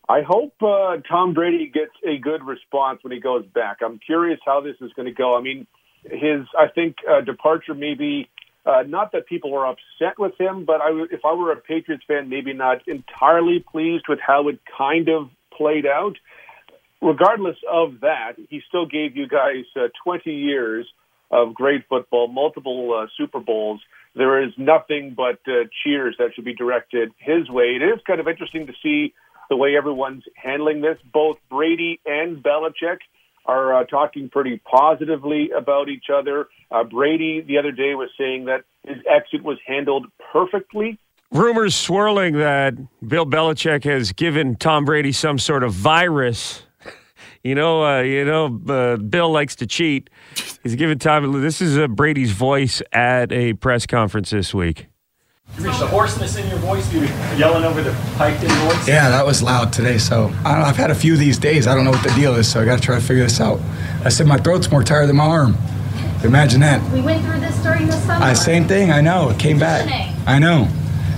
I 0.08 0.22
hope 0.22 0.54
uh, 0.62 0.98
Tom 1.10 1.34
Brady 1.34 1.72
gets 1.74 1.94
a 2.08 2.18
good 2.18 2.44
response 2.44 3.00
when 3.02 3.12
he 3.12 3.20
goes 3.20 3.46
back. 3.54 3.78
I'm 3.84 4.00
curious 4.00 4.40
how 4.46 4.62
this 4.62 4.76
is 4.82 4.92
going 4.94 5.08
to 5.08 5.14
go. 5.14 5.36
I 5.38 5.42
mean, 5.42 5.66
his 6.04 6.46
I 6.58 6.68
think 6.74 6.98
uh, 7.10 7.22
departure 7.22 7.74
maybe 7.74 8.30
uh, 8.66 8.84
not 8.88 9.12
that 9.12 9.28
people 9.28 9.56
are 9.56 9.68
upset 9.68 10.18
with 10.20 10.40
him, 10.40 10.66
but 10.66 10.82
I, 10.82 10.90
if 11.12 11.22
I 11.24 11.34
were 11.34 11.52
a 11.52 11.56
Patriots 11.56 12.04
fan, 12.08 12.30
maybe 12.30 12.54
not 12.54 12.88
entirely 12.88 13.64
pleased 13.72 14.06
with 14.08 14.20
how 14.26 14.48
it 14.48 14.60
kind 14.78 15.10
of 15.10 15.30
played 15.56 15.86
out. 15.86 16.16
Regardless 17.02 17.58
of 17.72 18.02
that, 18.02 18.34
he 18.50 18.62
still 18.68 18.86
gave 18.86 19.16
you 19.16 19.28
guys 19.28 19.66
uh, 19.76 19.88
20 20.04 20.32
years 20.32 20.88
of 21.32 21.54
great 21.54 21.84
football, 21.88 22.28
multiple 22.28 23.00
uh, 23.00 23.08
Super 23.18 23.40
Bowls. 23.40 23.82
There 24.16 24.44
is 24.44 24.52
nothing 24.58 25.14
but 25.16 25.40
uh, 25.48 25.68
cheers 25.84 26.16
that 26.18 26.30
should 26.34 26.46
be 26.46 26.56
directed 26.56 27.12
his 27.20 27.50
way. 27.50 27.78
It 27.80 27.84
is 27.84 28.00
kind 28.08 28.20
of 28.20 28.28
interesting 28.28 28.68
to 28.68 28.74
see 28.82 29.14
the 29.50 29.56
way 29.56 29.76
everyone's 29.78 30.24
handling 30.36 30.82
this. 30.82 30.98
Both 31.14 31.38
Brady 31.50 32.00
and 32.06 32.44
Belichick 32.44 32.98
are 33.46 33.82
uh, 33.82 33.84
talking 33.86 34.30
pretty 34.30 34.60
positively 34.60 35.52
about 35.56 35.90
each 35.90 36.06
other. 36.14 36.48
Uh, 36.72 36.84
Brady 36.84 37.42
the 37.42 37.58
other 37.58 37.72
day 37.72 37.94
was 37.96 38.10
saying 38.18 38.46
that 38.46 38.64
his 38.86 38.98
exit 39.10 39.44
was 39.44 39.58
handled 39.66 40.08
perfectly. 40.32 41.00
Rumors 41.32 41.76
swirling 41.76 42.38
that 42.38 42.76
Bill 43.08 43.26
Belichick 43.26 43.84
has 43.84 44.12
given 44.12 44.56
Tom 44.56 44.86
Brady 44.86 45.12
some 45.12 45.40
sort 45.40 45.64
of 45.64 45.74
virus. 45.74 46.64
You 47.44 47.54
know, 47.54 47.86
uh, 47.86 48.02
you 48.02 48.26
know, 48.26 48.60
uh, 48.68 48.98
Bill 48.98 49.30
likes 49.30 49.56
to 49.58 49.68
cheat. 49.68 50.10
He's 50.64 50.74
given 50.74 50.98
Tom. 50.98 51.44
This 51.44 51.62
is 51.62 51.78
Brady's 51.90 52.32
voice 52.32 52.82
at 52.92 53.32
a 53.32 53.54
press 53.54 53.86
conference 53.86 54.32
this 54.32 54.52
week. 54.52 54.88
You 55.58 55.64
reached 55.64 55.80
the 55.80 55.88
hoarseness 55.88 56.36
in 56.36 56.48
your 56.50 56.58
voice. 56.58 56.92
You 56.92 57.02
were 57.02 57.06
yelling 57.38 57.64
over 57.64 57.82
the 57.82 57.92
piped 58.18 58.44
in 58.44 58.50
voice. 58.50 58.88
Yeah, 58.88 59.10
that 59.10 59.26
was 59.26 59.42
loud 59.42 59.72
today. 59.72 59.98
So 59.98 60.26
I 60.44 60.52
don't 60.52 60.60
know, 60.60 60.66
I've 60.66 60.76
had 60.76 60.92
a 60.92 60.96
few 60.96 61.14
of 61.14 61.20
these 61.20 61.38
days. 61.38 61.66
I 61.66 61.74
don't 61.76 61.86
know 61.86 61.92
what 61.92 62.04
the 62.04 62.14
deal 62.14 62.36
is. 62.36 62.52
So 62.52 62.62
I 62.62 62.66
got 62.66 62.76
to 62.76 62.82
try 62.82 62.96
to 62.96 63.02
figure 63.02 63.24
this 63.24 63.40
out. 63.40 63.62
I 64.04 64.10
said 64.10 64.28
my 64.28 64.38
throat's 64.38 64.70
more 64.70 64.84
tired 64.84 65.08
than 65.08 65.16
my 65.16 65.26
arm. 65.26 65.56
Imagine 66.26 66.60
that. 66.60 66.82
We 66.92 67.02
went 67.02 67.24
through 67.24 67.40
this 67.40 67.58
during 67.64 67.88
the 67.88 67.94
summer. 68.02 68.26
I, 68.26 68.34
same 68.34 68.68
thing. 68.68 68.92
I 68.92 69.00
know. 69.00 69.30
It 69.30 69.40
came 69.40 69.58
back. 69.58 69.88
I 70.28 70.40
know. 70.40 70.68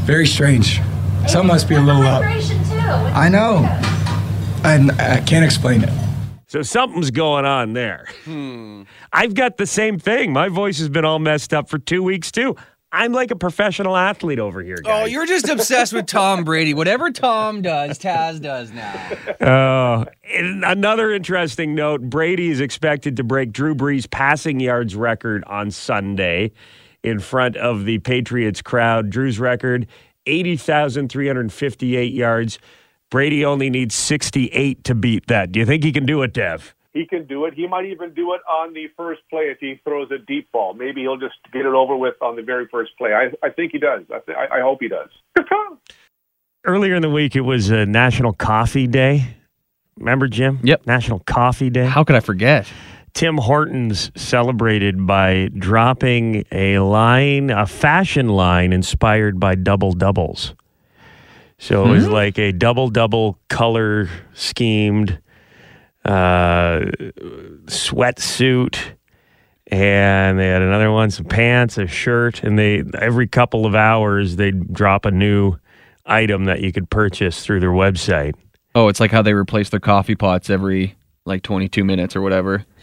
Very 0.03 0.27
strange. 0.27 0.81
Some 1.27 1.47
must 1.47 1.67
be 1.67 1.75
a 1.75 1.81
little 1.81 2.03
up. 2.03 2.21
Too. 2.21 2.77
I 2.77 3.29
know. 3.29 3.57
I, 4.63 4.89
I 4.99 5.21
can't 5.21 5.45
explain 5.45 5.83
it. 5.83 5.89
So 6.47 6.61
something's 6.61 7.09
going 7.09 7.45
on 7.45 7.73
there. 7.73 8.07
Hmm. 8.25 8.83
I've 9.11 9.33
got 9.33 9.57
the 9.57 9.65
same 9.65 9.97
thing. 9.97 10.31
My 10.31 10.47
voice 10.47 10.77
has 10.77 10.89
been 10.89 11.05
all 11.05 11.19
messed 11.19 11.53
up 11.53 11.69
for 11.69 11.79
two 11.79 12.03
weeks 12.03 12.31
too. 12.31 12.55
I'm 12.91 13.12
like 13.12 13.32
a 13.32 13.36
professional 13.36 13.97
athlete 13.97 14.39
over 14.39 14.62
here, 14.62 14.78
oh, 14.80 14.84
Guys. 14.84 15.04
Oh, 15.04 15.06
you're 15.06 15.26
just 15.26 15.50
obsessed 15.50 15.91
with 15.93 16.06
Tom 16.06 16.43
Brady. 16.45 16.73
Whatever 16.73 17.12
Tom 17.12 17.62
does, 17.62 18.00
Taz 18.00 18.41
does 18.41 18.71
now. 18.71 19.12
Oh, 19.39 20.06
and 20.34 20.63
another 20.65 21.12
interesting 21.12 21.76
note 21.76 22.02
Brady 22.02 22.50
is 22.50 22.60
expected 22.60 23.17
to 23.17 23.23
break 23.23 23.52
Drew 23.52 23.76
Brees' 23.76 24.10
passing 24.10 24.60
yards 24.60 24.95
record 24.95 25.43
on 25.45 25.69
Sunday 25.71 26.52
in 27.04 27.19
front 27.19 27.56
of 27.58 27.86
the 27.86 28.00
Patriots 28.00 28.62
crowd. 28.62 29.10
Drew's 29.10 29.39
record 29.39 29.88
80,358 30.26 32.13
yards. 32.13 32.60
Brady 33.10 33.45
only 33.45 33.69
needs 33.69 33.95
68 33.95 34.84
to 34.84 34.95
beat 34.95 35.28
that. 35.28 35.52
Do 35.52 35.60
you 35.60 35.65
think 35.65 35.84
he 35.84 35.91
can 35.91 36.06
do 36.06 36.21
it, 36.23 36.34
Dev? 36.34 36.76
He 36.93 37.06
can 37.06 37.26
do 37.26 37.45
it. 37.45 37.54
He 37.54 37.67
might 37.67 37.86
even 37.86 38.13
do 38.13 38.34
it 38.34 38.41
on 38.50 38.73
the 38.73 38.88
first 38.95 39.21
play 39.30 39.43
if 39.43 39.60
he 39.60 39.80
throws 39.84 40.10
a 40.12 40.17
deep 40.17 40.52
ball. 40.52 40.73
Maybe 40.73 41.02
he'll 41.02 41.17
just 41.17 41.36
get 41.54 41.62
it 41.65 41.73
over 41.73 41.95
with 41.95 42.15
on 42.21 42.36
the 42.36 42.41
very 42.41 42.67
first 42.71 42.91
play. 42.97 43.13
I, 43.13 43.32
I 43.45 43.50
think 43.50 43.71
he 43.71 43.80
does. 43.80 44.04
I, 44.13 44.19
th- 44.19 44.38
I 44.38 44.58
I 44.58 44.62
hope 44.62 44.80
he 44.82 44.88
does. 44.88 45.10
Earlier 46.65 46.95
in 46.95 47.02
the 47.02 47.10
week, 47.10 47.36
it 47.36 47.41
was 47.41 47.71
uh, 47.71 47.86
National 47.86 48.34
Coffee 48.34 48.88
Day. 48.88 49.36
Remember, 49.97 50.28
Jim? 50.28 50.60
Yep. 50.63 50.86
National 50.86 51.19
Coffee 51.19 51.69
Day. 51.69 51.86
How 51.86 52.04
could 52.04 52.15
I 52.15 52.19
forget? 52.19 52.67
Tim 53.13 53.38
Hortons 53.38 54.12
celebrated 54.15 55.08
by 55.08 55.50
dropping 55.58 56.45
a 56.52 56.80
line, 56.80 57.50
a 57.50 57.65
fashion 57.65 58.30
line 58.30 58.73
inspired 58.73 59.39
by 59.39 59.56
double 59.56 59.91
doubles. 59.93 60.54
So 61.58 61.86
it 61.88 61.89
was 61.89 62.08
like 62.08 62.38
a 62.38 62.52
double 62.52 62.89
double 62.89 63.39
color 63.50 64.10
schemed 64.36 65.19
uh, 66.08 66.86
sweatsuit, 67.65 68.78
and 69.67 70.39
they 70.39 70.48
had 70.48 70.62
another 70.62 70.91
one, 70.91 71.12
some 71.12 71.26
pants, 71.26 71.78
a 71.78 71.88
shirt, 71.88 72.43
and 72.43 72.58
they 72.58 72.84
every 73.00 73.28
couple 73.28 73.65
of 73.65 73.76
hours 73.76 74.36
they'd 74.36 74.74
drop 74.74 75.06
a 75.06 75.12
new 75.12 75.56
item 76.06 76.46
that 76.46 76.62
you 76.62 76.72
could 76.72 76.89
purchase 76.89 77.43
through 77.43 77.60
their 77.60 77.72
website. 77.72 78.36
Oh, 78.76 78.88
it's 78.88 79.00
like 79.00 79.12
how 79.12 79.22
they 79.22 79.34
replace 79.34 79.70
their 79.70 79.80
coffee 79.80 80.15
pots 80.15 80.50
every 80.50 80.96
like 81.26 81.41
22 81.43 81.84
minutes 81.84 82.15
or 82.15 82.22
whatever. 82.22 82.65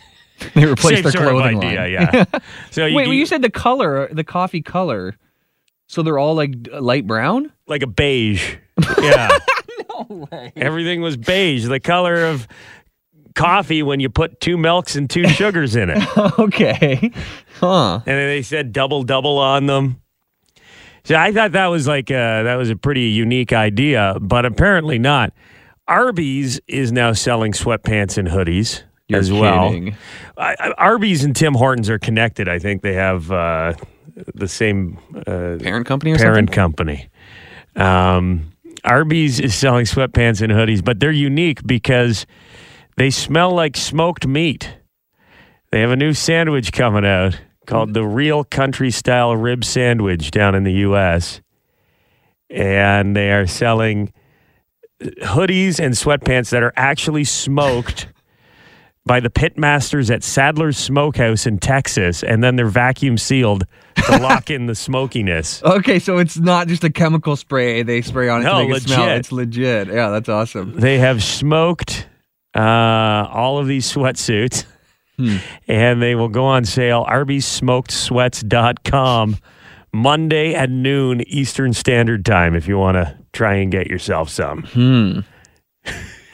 They 0.54 0.64
replace 0.66 1.00
their 1.00 1.12
clothing 1.12 1.62
idea, 1.62 2.00
line. 2.00 2.10
yeah. 2.12 2.24
So 2.72 2.84
you 2.86 2.96
Wait, 2.96 3.04
do- 3.04 3.10
well, 3.10 3.16
you 3.16 3.24
said 3.24 3.40
the 3.40 3.50
color, 3.50 4.08
the 4.12 4.24
coffee 4.24 4.62
color. 4.62 5.16
So 5.86 6.02
they're 6.02 6.18
all 6.18 6.34
like 6.34 6.54
light 6.72 7.06
brown? 7.06 7.52
like 7.68 7.82
a 7.82 7.86
beige. 7.86 8.56
Yeah. 9.00 9.28
no 9.88 10.26
way. 10.32 10.52
Everything 10.56 11.02
was 11.02 11.16
beige, 11.16 11.66
the 11.68 11.78
color 11.78 12.24
of 12.26 12.48
coffee 13.34 13.82
when 13.82 14.00
you 14.00 14.08
put 14.08 14.40
two 14.40 14.56
milks 14.56 14.96
and 14.96 15.08
two 15.10 15.26
sugars 15.28 15.76
in 15.76 15.90
it. 15.90 16.18
okay. 16.38 17.10
Huh. 17.60 17.94
And 17.96 18.04
then 18.06 18.28
they 18.28 18.42
said 18.42 18.72
double 18.72 19.02
double 19.02 19.38
on 19.38 19.66
them. 19.66 20.00
So 21.04 21.16
I 21.16 21.32
thought 21.32 21.52
that 21.52 21.66
was 21.66 21.86
like 21.86 22.10
a, 22.10 22.42
that 22.44 22.54
was 22.56 22.70
a 22.70 22.76
pretty 22.76 23.02
unique 23.02 23.52
idea, 23.52 24.16
but 24.20 24.46
apparently 24.46 24.98
not. 24.98 25.32
Arby's 25.86 26.60
is 26.66 26.92
now 26.92 27.12
selling 27.12 27.52
sweatpants 27.52 28.16
and 28.16 28.26
hoodies 28.26 28.82
You're 29.08 29.20
as 29.20 29.30
well. 29.30 29.74
I, 30.38 30.56
I- 30.58 30.74
Arby's 30.78 31.22
and 31.24 31.36
Tim 31.36 31.52
Hortons 31.54 31.90
are 31.90 31.98
connected. 31.98 32.48
I 32.48 32.58
think 32.58 32.80
they 32.80 32.94
have 32.94 33.30
uh, 33.30 33.74
the 34.34 34.48
same 34.48 34.96
uh, 35.26 35.58
Parent 35.60 35.84
company 35.86 36.12
or 36.12 36.16
parent 36.16 36.48
something? 36.48 36.54
company. 36.54 37.08
Um, 37.76 38.52
Arby's 38.84 39.40
is 39.40 39.54
selling 39.54 39.84
sweatpants 39.84 40.40
and 40.40 40.52
hoodies, 40.52 40.82
but 40.82 41.00
they're 41.00 41.10
unique 41.12 41.62
because 41.66 42.24
they 42.96 43.10
smell 43.10 43.52
like 43.52 43.76
smoked 43.76 44.26
meat. 44.26 44.78
They 45.70 45.80
have 45.80 45.90
a 45.90 45.96
new 45.96 46.12
sandwich 46.14 46.72
coming 46.72 47.04
out 47.04 47.40
called 47.66 47.94
the 47.94 48.04
Real 48.04 48.44
Country 48.44 48.90
Style 48.90 49.34
Rib 49.36 49.64
Sandwich 49.64 50.30
down 50.30 50.54
in 50.54 50.64
the 50.64 50.72
U.S. 50.72 51.40
And 52.50 53.16
they 53.16 53.32
are 53.32 53.46
selling 53.46 54.12
hoodies 55.02 55.80
and 55.80 55.94
sweatpants 55.94 56.50
that 56.50 56.62
are 56.62 56.72
actually 56.76 57.24
smoked 57.24 58.08
by 59.06 59.20
the 59.20 59.28
pit 59.28 59.58
masters 59.58 60.10
at 60.10 60.22
Sadler's 60.22 60.78
Smokehouse 60.78 61.44
in 61.46 61.58
Texas, 61.58 62.22
and 62.22 62.42
then 62.42 62.56
they're 62.56 62.68
vacuum 62.68 63.18
sealed 63.18 63.64
to 63.96 64.16
lock 64.22 64.50
in 64.50 64.64
the 64.66 64.74
smokiness. 64.74 65.62
Okay, 65.62 65.98
so 65.98 66.16
it's 66.18 66.38
not 66.38 66.68
just 66.68 66.84
a 66.84 66.90
chemical 66.90 67.36
spray 67.36 67.82
they 67.82 68.00
spray 68.00 68.30
on 68.30 68.40
it 68.40 68.44
No, 68.44 68.62
to 68.62 68.68
make 68.68 68.76
it 68.78 68.82
smell. 68.84 69.00
legit. 69.00 69.18
It's 69.18 69.32
legit. 69.32 69.88
Yeah, 69.88 70.08
that's 70.08 70.28
awesome. 70.30 70.72
They 70.80 70.98
have 71.00 71.22
smoked 71.22 72.06
uh, 72.54 73.28
all 73.32 73.58
of 73.58 73.66
these 73.66 73.90
sweatsuits, 73.92 74.64
and 75.68 76.02
they 76.02 76.14
will 76.14 76.28
go 76.28 76.44
on 76.44 76.64
sale. 76.64 77.04
ArbySmokedSweats.com 77.06 79.36
Monday 79.92 80.54
at 80.54 80.70
noon 80.70 81.20
Eastern 81.28 81.72
Standard 81.72 82.24
Time 82.24 82.54
if 82.54 82.66
you 82.66 82.78
want 82.78 82.96
to 82.96 83.16
try 83.32 83.54
and 83.54 83.70
get 83.70 83.86
yourself 83.86 84.28
some. 84.28 84.64
Hmm. 84.64 85.20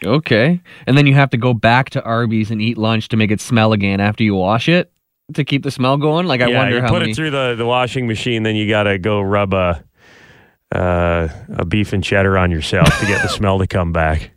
Okay. 0.03 0.63
And 0.87 0.97
then 0.97 1.07
you 1.07 1.13
have 1.15 1.29
to 1.31 1.37
go 1.37 1.53
back 1.53 1.91
to 1.91 2.03
Arby's 2.03 2.51
and 2.51 2.63
eat 2.63 2.79
lunch 2.79 3.09
to 3.09 3.19
make 3.19 3.31
it 3.31 3.39
smell 3.41 3.75
again 3.75 4.01
after 4.01 4.25
you 4.25 4.35
wash 4.35 4.67
it 4.69 4.91
to 5.35 5.45
keep 5.45 5.63
the 5.63 5.71
smell 5.71 5.99
going. 5.99 6.27
Like 6.27 6.41
I 6.41 6.49
yeah, 6.49 6.59
wonder 6.59 6.77
you 6.77 6.83
how 6.83 6.89
put 6.89 7.01
many. 7.01 7.13
it 7.13 7.15
through 7.15 7.31
the, 7.31 7.55
the 7.57 7.67
washing 7.67 8.07
machine, 8.07 8.43
then 8.43 8.57
you 8.57 8.69
got 8.69 8.85
to 8.85 8.99
go 8.99 9.21
rub 9.21 9.55
a 9.55 9.85
uh, 10.73 11.29
a 11.57 11.65
beef 11.65 11.93
and 11.93 12.03
cheddar 12.03 12.39
on 12.39 12.51
yourself 12.51 12.89
to 13.01 13.07
get 13.07 13.23
the 13.23 13.29
smell 13.29 13.59
to 13.59 13.67
come 13.67 13.93
back. 13.93 14.31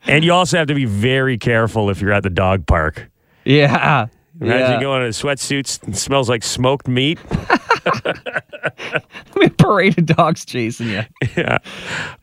And 0.07 0.25
you 0.25 0.33
also 0.33 0.59
have 0.59 0.69
to 0.69 0.75
be 0.75 0.85
very 0.85 1.39
careful 1.39 1.91
if 1.91 2.01
you're 2.01 2.13
at 2.13 2.23
the 2.23 2.31
dog 2.31 2.67
park. 2.67 3.11
yeah. 3.45 4.07
Imagine 4.41 4.73
yeah. 4.73 4.81
going 4.81 5.03
in 5.03 5.09
a 5.09 5.11
sweatsuits 5.11 5.83
and 5.83 5.97
smells 5.97 6.29
like 6.29 6.43
smoked 6.43 6.89
meat. 6.89 7.19
I 7.31 9.03
a 9.45 9.51
parade 9.51 9.99
of 9.99 10.07
dogs 10.07 10.45
chasing 10.45 10.89
you. 10.89 11.03
yeah. 11.37 11.59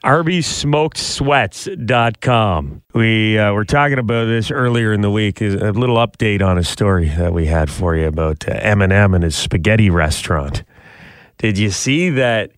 ArbySmokedSweats.com. 0.04 2.82
We 2.94 3.38
uh, 3.38 3.54
were 3.54 3.66
talking 3.66 4.00
about 4.00 4.26
this 4.26 4.52
earlier 4.52 4.92
in 4.92 5.02
the 5.02 5.12
week. 5.12 5.42
Is 5.42 5.56
A 5.56 5.72
little 5.72 5.98
update 5.98 6.42
on 6.42 6.58
a 6.58 6.64
story 6.64 7.10
that 7.10 7.34
we 7.34 7.46
had 7.46 7.70
for 7.70 7.96
you 7.96 8.08
about 8.08 8.48
uh, 8.48 8.60
Eminem 8.60 9.14
and 9.14 9.24
his 9.24 9.36
spaghetti 9.36 9.90
restaurant. 9.90 10.64
Did 11.38 11.58
you 11.58 11.70
see 11.70 12.10
that 12.10 12.52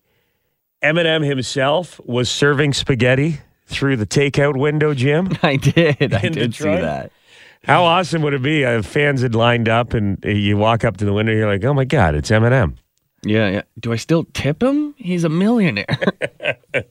Eminem 0.82 1.24
himself 1.24 2.00
was 2.04 2.30
serving 2.30 2.72
spaghetti 2.72 3.40
through 3.72 3.96
the 3.96 4.06
takeout 4.06 4.56
window, 4.56 4.94
Jim? 4.94 5.30
I 5.42 5.56
did. 5.56 6.12
I 6.14 6.20
did 6.20 6.32
Detroit? 6.34 6.78
see 6.78 6.82
that. 6.82 7.12
How 7.64 7.84
awesome 7.84 8.22
would 8.22 8.34
it 8.34 8.42
be 8.42 8.62
if 8.62 8.86
fans 8.86 9.22
had 9.22 9.34
lined 9.34 9.68
up 9.68 9.94
and 9.94 10.22
you 10.24 10.56
walk 10.56 10.84
up 10.84 10.96
to 10.98 11.04
the 11.04 11.12
window, 11.12 11.32
you're 11.32 11.46
like, 11.48 11.64
oh 11.64 11.72
my 11.74 11.84
God, 11.84 12.14
it's 12.16 12.30
Eminem. 12.30 12.74
Yeah, 13.24 13.48
yeah. 13.50 13.62
Do 13.78 13.92
I 13.92 13.96
still 13.96 14.24
tip 14.34 14.60
him? 14.62 14.94
He's 14.96 15.24
a 15.24 15.28
millionaire. 15.28 15.86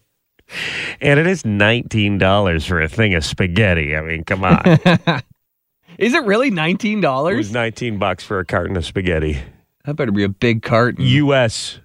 And 0.99 1.17
it 1.17 1.27
is 1.27 1.43
$19 1.43 2.67
for 2.67 2.81
a 2.81 2.89
thing 2.89 3.13
of 3.13 3.23
spaghetti. 3.23 3.95
I 3.95 4.01
mean, 4.01 4.25
come 4.25 4.43
on. 4.43 4.61
Is 5.97 6.13
it 6.13 6.25
really 6.25 6.51
$19? 6.51 7.31
it 7.31 7.35
was 7.37 7.53
19 7.53 7.97
bucks 7.99 8.25
for 8.25 8.39
a 8.39 8.45
carton 8.45 8.75
of 8.75 8.85
spaghetti. 8.85 9.39
That 9.85 9.95
better 9.95 10.11
be 10.11 10.23
a 10.25 10.29
big 10.29 10.61
carton. 10.61 11.05
US. 11.05 11.79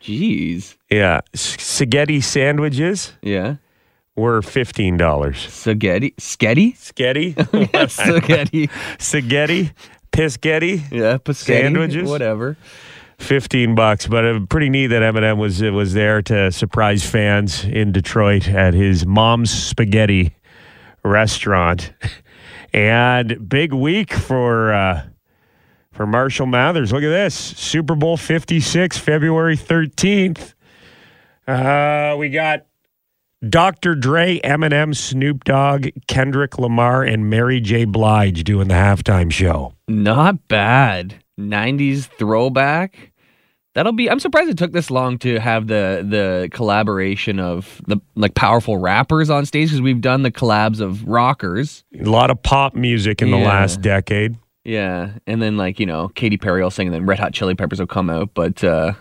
Jeez. 0.00 0.76
Yeah. 0.88 1.22
S- 1.34 1.56
spaghetti 1.60 2.20
sandwiches 2.20 3.12
Yeah. 3.22 3.56
Were 4.16 4.40
$15. 4.40 5.36
Spaghetti. 5.36 6.12
Sketty? 6.18 6.76
Sketty? 6.76 7.88
Spaghetti. 7.90 8.70
Spaghetti? 8.98 9.70
Piscetti? 10.12 10.90
Yeah. 10.90 11.18
Piscetti, 11.18 11.34
Sandwiches? 11.34 12.08
Whatever. 12.08 12.56
15 13.18 13.74
bucks, 13.74 14.06
but 14.06 14.24
uh, 14.24 14.40
pretty 14.48 14.68
neat 14.68 14.88
that 14.88 15.02
Eminem 15.02 15.38
was 15.38 15.62
was 15.62 15.94
there 15.94 16.20
to 16.22 16.52
surprise 16.52 17.04
fans 17.08 17.64
in 17.64 17.90
Detroit 17.92 18.46
at 18.48 18.74
his 18.74 19.06
mom's 19.06 19.50
spaghetti 19.50 20.34
restaurant. 21.04 21.92
And 22.72 23.48
big 23.48 23.72
week 23.72 24.12
for 24.12 24.74
uh, 24.74 25.06
for 25.92 26.06
Marshall 26.06 26.44
Mathers. 26.44 26.92
Look 26.92 27.04
at 27.04 27.08
this. 27.08 27.34
Super 27.34 27.94
Bowl 27.94 28.18
56 28.18 28.98
February 28.98 29.56
13th. 29.56 30.52
Uh, 31.48 32.16
we 32.18 32.28
got 32.28 32.66
Dr. 33.46 33.94
Dre, 33.94 34.40
Eminem, 34.40 34.96
Snoop 34.96 35.44
Dogg, 35.44 35.88
Kendrick 36.06 36.58
Lamar 36.58 37.02
and 37.02 37.28
Mary 37.28 37.60
J. 37.60 37.84
Blige 37.84 38.44
doing 38.44 38.68
the 38.68 38.74
halftime 38.74 39.30
show. 39.30 39.74
Not 39.88 40.48
bad. 40.48 41.22
90s 41.38 42.06
throwback. 42.06 43.12
That'll 43.74 43.92
be 43.92 44.10
I'm 44.10 44.20
surprised 44.20 44.48
it 44.48 44.56
took 44.56 44.72
this 44.72 44.90
long 44.90 45.18
to 45.18 45.38
have 45.38 45.66
the 45.66 46.02
the 46.08 46.48
collaboration 46.50 47.38
of 47.38 47.82
the 47.86 47.98
like 48.14 48.34
powerful 48.34 48.78
rappers 48.78 49.28
on 49.28 49.44
stage 49.44 49.68
because 49.68 49.82
we've 49.82 50.00
done 50.00 50.22
the 50.22 50.30
collabs 50.30 50.80
of 50.80 51.06
rockers. 51.06 51.84
A 52.00 52.04
lot 52.04 52.30
of 52.30 52.42
pop 52.42 52.74
music 52.74 53.20
in 53.20 53.30
the 53.30 53.36
last 53.36 53.82
decade. 53.82 54.34
Yeah. 54.64 55.10
And 55.26 55.42
then 55.42 55.58
like, 55.58 55.78
you 55.78 55.84
know, 55.84 56.08
Katy 56.08 56.38
Perry 56.38 56.62
will 56.62 56.70
sing 56.70 56.88
and 56.88 56.94
then 56.94 57.04
Red 57.04 57.18
Hot 57.18 57.34
Chili 57.34 57.54
Peppers 57.54 57.78
will 57.78 57.86
come 57.86 58.08
out. 58.08 58.30
But 58.32 58.64
uh 58.64 58.94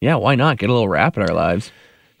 yeah, 0.00 0.14
why 0.14 0.36
not? 0.36 0.56
Get 0.56 0.70
a 0.70 0.72
little 0.72 0.88
rap 0.88 1.18
in 1.18 1.22
our 1.22 1.34
lives. 1.34 1.70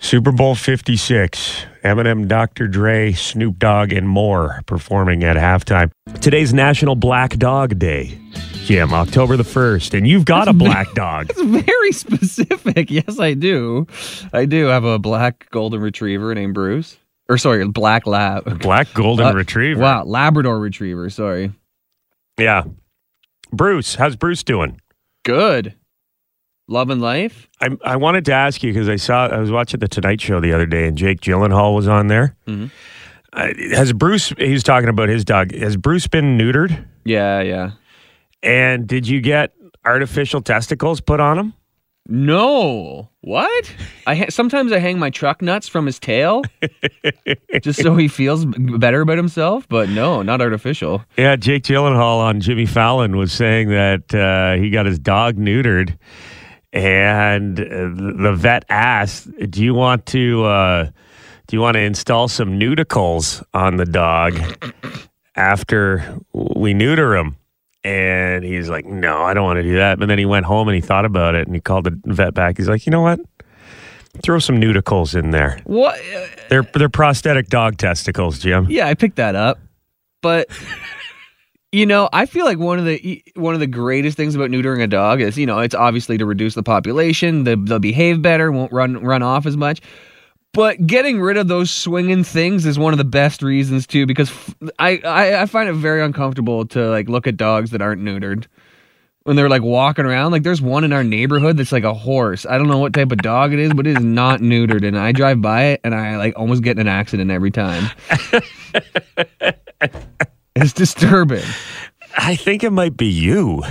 Super 0.04 0.32
Bowl 0.32 0.54
56. 0.54 1.64
Eminem, 1.82 2.28
Dr. 2.28 2.68
Dre, 2.68 3.12
Snoop 3.12 3.58
Dogg, 3.58 3.90
and 3.92 4.06
more 4.06 4.60
performing 4.66 5.24
at 5.24 5.36
halftime. 5.36 5.90
Today's 6.20 6.52
National 6.52 6.94
Black 6.94 7.36
Dog 7.38 7.78
Day, 7.78 8.18
Jim, 8.64 8.92
October 8.92 9.38
the 9.38 9.42
1st. 9.44 9.96
And 9.96 10.06
you've 10.06 10.26
got 10.26 10.46
a 10.46 10.52
black 10.52 10.92
dog. 10.92 11.30
It's 11.30 11.40
very 11.40 11.92
specific. 11.92 12.90
Yes, 12.90 13.18
I 13.18 13.32
do. 13.34 13.86
I 14.32 14.44
do 14.44 14.66
have 14.66 14.84
a 14.84 14.98
black 14.98 15.48
golden 15.50 15.80
retriever 15.80 16.34
named 16.34 16.52
Bruce. 16.54 16.98
Or 17.28 17.38
sorry, 17.38 17.66
black 17.66 18.06
lab. 18.06 18.60
Black 18.60 18.92
Golden 18.92 19.26
Uh, 19.28 19.32
Retriever. 19.32 19.80
Wow, 19.80 20.04
Labrador 20.04 20.58
retriever, 20.60 21.08
sorry. 21.08 21.52
Yeah. 22.38 22.64
Bruce, 23.50 23.94
how's 23.94 24.16
Bruce 24.16 24.42
doing? 24.42 24.80
Good. 25.24 25.74
Loving 26.66 27.00
life? 27.00 27.48
I, 27.60 27.70
I 27.84 27.96
wanted 27.96 28.24
to 28.26 28.32
ask 28.32 28.62
you 28.62 28.72
because 28.72 28.88
I 28.88 28.96
saw, 28.96 29.26
I 29.26 29.38
was 29.38 29.50
watching 29.50 29.80
The 29.80 29.88
Tonight 29.88 30.20
Show 30.20 30.40
the 30.40 30.52
other 30.52 30.66
day 30.66 30.86
and 30.88 30.96
Jake 30.96 31.20
Gyllenhaal 31.20 31.74
was 31.74 31.86
on 31.88 32.06
there. 32.06 32.36
Mhm. 32.46 32.70
Uh, 33.32 33.48
has 33.72 33.92
Bruce, 33.92 34.28
he 34.38 34.52
was 34.52 34.62
talking 34.62 34.88
about 34.88 35.08
his 35.08 35.24
dog, 35.24 35.52
has 35.54 35.76
Bruce 35.76 36.06
been 36.06 36.38
neutered? 36.38 36.86
Yeah, 37.04 37.40
yeah. 37.40 37.72
And 38.42 38.86
did 38.86 39.06
you 39.08 39.20
get 39.20 39.52
artificial 39.84 40.40
testicles 40.40 41.00
put 41.00 41.20
on 41.20 41.38
him? 41.38 41.54
No. 42.06 43.08
What? 43.22 43.74
I 44.06 44.14
ha- 44.14 44.26
sometimes 44.30 44.70
I 44.72 44.78
hang 44.78 44.98
my 44.98 45.10
truck 45.10 45.40
nuts 45.42 45.66
from 45.68 45.86
his 45.86 45.98
tail 45.98 46.42
just 47.62 47.82
so 47.82 47.96
he 47.96 48.08
feels 48.08 48.44
better 48.44 49.00
about 49.00 49.16
himself, 49.16 49.66
but 49.68 49.88
no, 49.88 50.22
not 50.22 50.40
artificial. 50.40 51.02
Yeah, 51.16 51.36
Jake 51.36 51.62
Gyllenhaal 51.64 52.18
on 52.20 52.40
Jimmy 52.40 52.66
Fallon 52.66 53.16
was 53.16 53.32
saying 53.32 53.70
that 53.70 54.14
uh, 54.14 54.60
he 54.60 54.70
got 54.70 54.84
his 54.86 54.98
dog 54.98 55.36
neutered, 55.36 55.96
and 56.74 57.58
uh, 57.60 57.64
the 57.64 58.34
vet 58.36 58.64
asked, 58.68 59.28
"Do 59.50 59.62
you 59.62 59.74
want 59.74 60.06
to 60.06 60.44
uh, 60.44 60.84
do 61.46 61.56
you 61.56 61.60
want 61.60 61.74
to 61.76 61.80
install 61.80 62.28
some 62.28 62.58
Neuticles 62.58 63.42
on 63.54 63.76
the 63.76 63.86
dog 63.86 64.38
after 65.36 66.18
we 66.32 66.74
neuter 66.74 67.14
him?" 67.14 67.36
And 67.84 68.44
he's 68.44 68.68
like, 68.68 68.84
"No, 68.84 69.22
I 69.22 69.34
don't 69.34 69.44
want 69.44 69.58
to 69.58 69.62
do 69.62 69.76
that." 69.76 70.00
But 70.00 70.06
then 70.06 70.18
he 70.18 70.26
went 70.26 70.46
home 70.46 70.68
and 70.68 70.74
he 70.74 70.80
thought 70.80 71.04
about 71.04 71.36
it, 71.36 71.46
and 71.46 71.54
he 71.54 71.60
called 71.60 71.84
the 71.84 71.98
vet 72.12 72.34
back. 72.34 72.56
He's 72.58 72.68
like, 72.68 72.84
"You 72.86 72.90
know 72.90 73.02
what? 73.02 73.20
Throw 74.22 74.40
some 74.40 74.60
Neuticles 74.60 75.16
in 75.16 75.30
there. 75.30 75.60
What? 75.64 76.00
They're 76.48 76.68
they're 76.74 76.88
prosthetic 76.88 77.48
dog 77.48 77.78
testicles, 77.78 78.40
Jim." 78.40 78.66
Yeah, 78.68 78.88
I 78.88 78.94
picked 78.94 79.16
that 79.16 79.36
up. 79.36 79.60
But 80.22 80.48
you 81.74 81.86
know, 81.86 82.08
I 82.12 82.26
feel 82.26 82.44
like 82.44 82.58
one 82.58 82.78
of 82.78 82.84
the 82.84 83.20
one 83.34 83.54
of 83.54 83.60
the 83.60 83.66
greatest 83.66 84.16
things 84.16 84.36
about 84.36 84.48
neutering 84.48 84.80
a 84.80 84.86
dog 84.86 85.20
is, 85.20 85.36
you 85.36 85.44
know, 85.44 85.58
it's 85.58 85.74
obviously 85.74 86.16
to 86.18 86.24
reduce 86.24 86.54
the 86.54 86.62
population, 86.62 87.42
they, 87.42 87.56
they'll 87.56 87.80
behave 87.80 88.22
better, 88.22 88.52
won't 88.52 88.72
run 88.72 89.02
run 89.02 89.24
off 89.24 89.44
as 89.44 89.56
much. 89.56 89.80
But 90.52 90.86
getting 90.86 91.20
rid 91.20 91.36
of 91.36 91.48
those 91.48 91.72
swinging 91.72 92.22
things 92.22 92.64
is 92.64 92.78
one 92.78 92.94
of 92.94 92.98
the 92.98 93.04
best 93.04 93.42
reasons 93.42 93.88
too, 93.88 94.06
because 94.06 94.30
I, 94.78 95.00
I 95.04 95.42
I 95.42 95.46
find 95.46 95.68
it 95.68 95.72
very 95.72 96.00
uncomfortable 96.00 96.64
to 96.66 96.90
like 96.90 97.08
look 97.08 97.26
at 97.26 97.36
dogs 97.36 97.72
that 97.72 97.82
aren't 97.82 98.02
neutered 98.02 98.46
when 99.24 99.34
they're 99.34 99.48
like 99.48 99.62
walking 99.62 100.04
around. 100.04 100.30
Like 100.30 100.44
there's 100.44 100.62
one 100.62 100.84
in 100.84 100.92
our 100.92 101.02
neighborhood 101.02 101.56
that's 101.56 101.72
like 101.72 101.82
a 101.82 101.92
horse. 101.92 102.46
I 102.46 102.56
don't 102.56 102.68
know 102.68 102.78
what 102.78 102.94
type 102.94 103.10
of 103.10 103.18
dog 103.18 103.52
it 103.52 103.58
is, 103.58 103.72
but 103.74 103.84
it 103.88 103.96
is 103.96 104.04
not 104.04 104.38
neutered. 104.38 104.86
And 104.86 104.96
I 104.96 105.10
drive 105.10 105.42
by 105.42 105.64
it 105.64 105.80
and 105.82 105.92
I 105.92 106.18
like 106.18 106.34
almost 106.36 106.62
get 106.62 106.78
in 106.78 106.82
an 106.82 106.88
accident 106.88 107.32
every 107.32 107.50
time. 107.50 107.90
it's 110.64 110.72
disturbing. 110.72 111.44
I 112.16 112.36
think 112.36 112.62
it 112.64 112.70
might 112.70 112.96
be 112.96 113.06
you. 113.06 113.62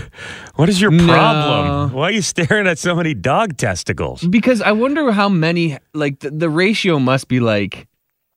What 0.56 0.70
is 0.70 0.80
your 0.82 0.92
No. 0.92 1.06
problem? 1.08 1.94
Why 1.94 2.10
are 2.10 2.12
you 2.12 2.22
staring 2.22 2.68
at 2.68 2.78
so 2.78 2.94
many 2.96 3.14
dog 3.14 3.58
testicles? 3.58 4.22
Because 4.24 4.62
I 4.62 4.72
wonder 4.74 5.12
how 5.12 5.30
many 5.30 5.78
like 5.94 6.20
the, 6.20 6.30
the 6.30 6.50
ratio 6.50 7.00
must 7.00 7.28
be 7.28 7.40
like 7.40 7.88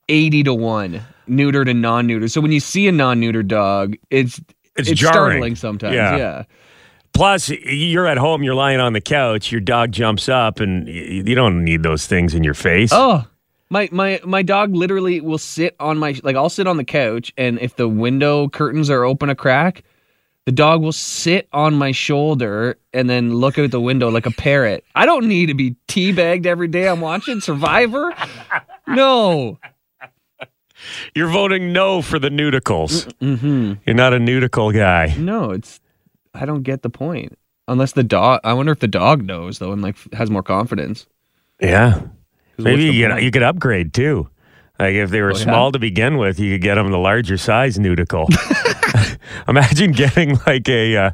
80 0.09 0.45
to 0.45 0.55
1 0.55 1.01
neutered 1.29 1.69
and 1.69 1.83
non-neutered. 1.83 2.31
So 2.31 2.41
when 2.41 2.53
you 2.53 2.61
see 2.61 2.87
a 2.87 2.93
non-neutered 2.93 3.49
dog, 3.49 3.97
it's 4.11 4.41
It's 4.77 4.89
it's, 4.91 5.01
jarring. 5.01 5.15
startling 5.15 5.57
sometimes. 5.57 5.95
Yeah. 5.95 6.17
Yeah. 6.17 6.43
Plus, 7.13 7.49
you're 7.49 8.07
at 8.07 8.19
home, 8.19 8.43
you're 8.45 8.55
lying 8.55 8.79
on 8.79 8.93
the 8.93 9.01
couch, 9.01 9.51
your 9.51 9.61
dog 9.63 9.91
jumps 9.91 10.29
up, 10.29 10.61
and 10.61 10.87
you 10.87 11.35
don't 11.35 11.65
need 11.65 11.83
those 11.83 12.07
things 12.07 12.35
in 12.35 12.45
your 12.45 12.53
face. 12.55 12.91
Oh, 12.93 13.25
my 13.71 13.89
my 13.93 14.21
my 14.25 14.43
dog 14.43 14.75
literally 14.75 15.21
will 15.21 15.39
sit 15.39 15.75
on 15.81 15.99
my 15.99 16.19
like 16.23 16.37
I'll 16.37 16.49
sit 16.49 16.67
on 16.67 16.77
the 16.77 16.85
couch 16.85 17.33
and 17.37 17.59
if 17.59 17.77
the 17.77 17.89
window 17.89 18.49
curtains 18.49 18.91
are 18.91 19.05
open 19.05 19.31
a 19.31 19.35
crack, 19.35 19.83
the 20.45 20.53
dog 20.53 20.83
will 20.83 20.93
sit 20.93 21.49
on 21.53 21.75
my 21.75 21.91
shoulder 21.93 22.79
and 22.93 23.11
then 23.11 23.35
look 23.35 23.59
out 23.59 23.73
the 23.73 23.81
window 23.81 24.09
like 24.11 24.27
a 24.27 24.31
parrot. 24.31 24.85
I 24.95 25.05
don't 25.05 25.27
need 25.27 25.47
to 25.47 25.55
be 25.55 25.75
teabagged 25.89 26.47
every 26.47 26.69
day 26.69 26.89
I'm 26.89 27.01
watching 27.01 27.41
Survivor. 27.41 28.15
No. 28.87 29.59
You're 31.15 31.31
voting 31.31 31.73
no 31.73 32.03
for 32.03 32.21
the 32.21 32.29
Neuticles. 32.29 33.13
Mm-hmm. 33.21 33.75
You're 33.85 33.97
not 33.97 34.13
a 34.13 34.19
Neuticle 34.19 34.73
guy. 34.73 35.17
No, 35.19 35.51
it's 35.51 35.81
I 36.33 36.45
don't 36.45 36.63
get 36.63 36.83
the 36.83 36.91
point. 36.91 37.37
Unless 37.67 37.93
the 37.93 38.05
dog 38.05 38.41
I 38.45 38.53
wonder 38.53 38.71
if 38.71 38.79
the 38.79 38.87
dog 38.87 39.25
knows 39.25 39.59
though 39.59 39.73
and 39.73 39.83
like 39.83 39.97
has 40.13 40.31
more 40.31 40.45
confidence. 40.45 41.09
Yeah. 41.61 42.03
Maybe 42.59 42.85
you, 42.87 43.09
point? 43.09 43.23
you 43.23 43.31
could 43.31 43.43
upgrade 43.43 43.93
too. 43.95 44.29
Like 44.79 44.95
if 44.95 45.11
they 45.11 45.23
were 45.23 45.33
Oh, 45.33 45.37
yeah? 45.37 45.43
small 45.45 45.73
to 45.73 45.79
begin 45.79 46.19
with, 46.19 46.39
you 46.39 46.53
could 46.55 46.61
get 46.63 46.75
them 46.75 46.91
the 46.91 46.99
larger 46.99 47.39
size 47.39 47.79
Neuticle. 47.79 48.27
Imagine 49.49 49.93
getting 49.93 50.39
like 50.47 50.69
a 50.69 50.97
uh, 50.97 51.11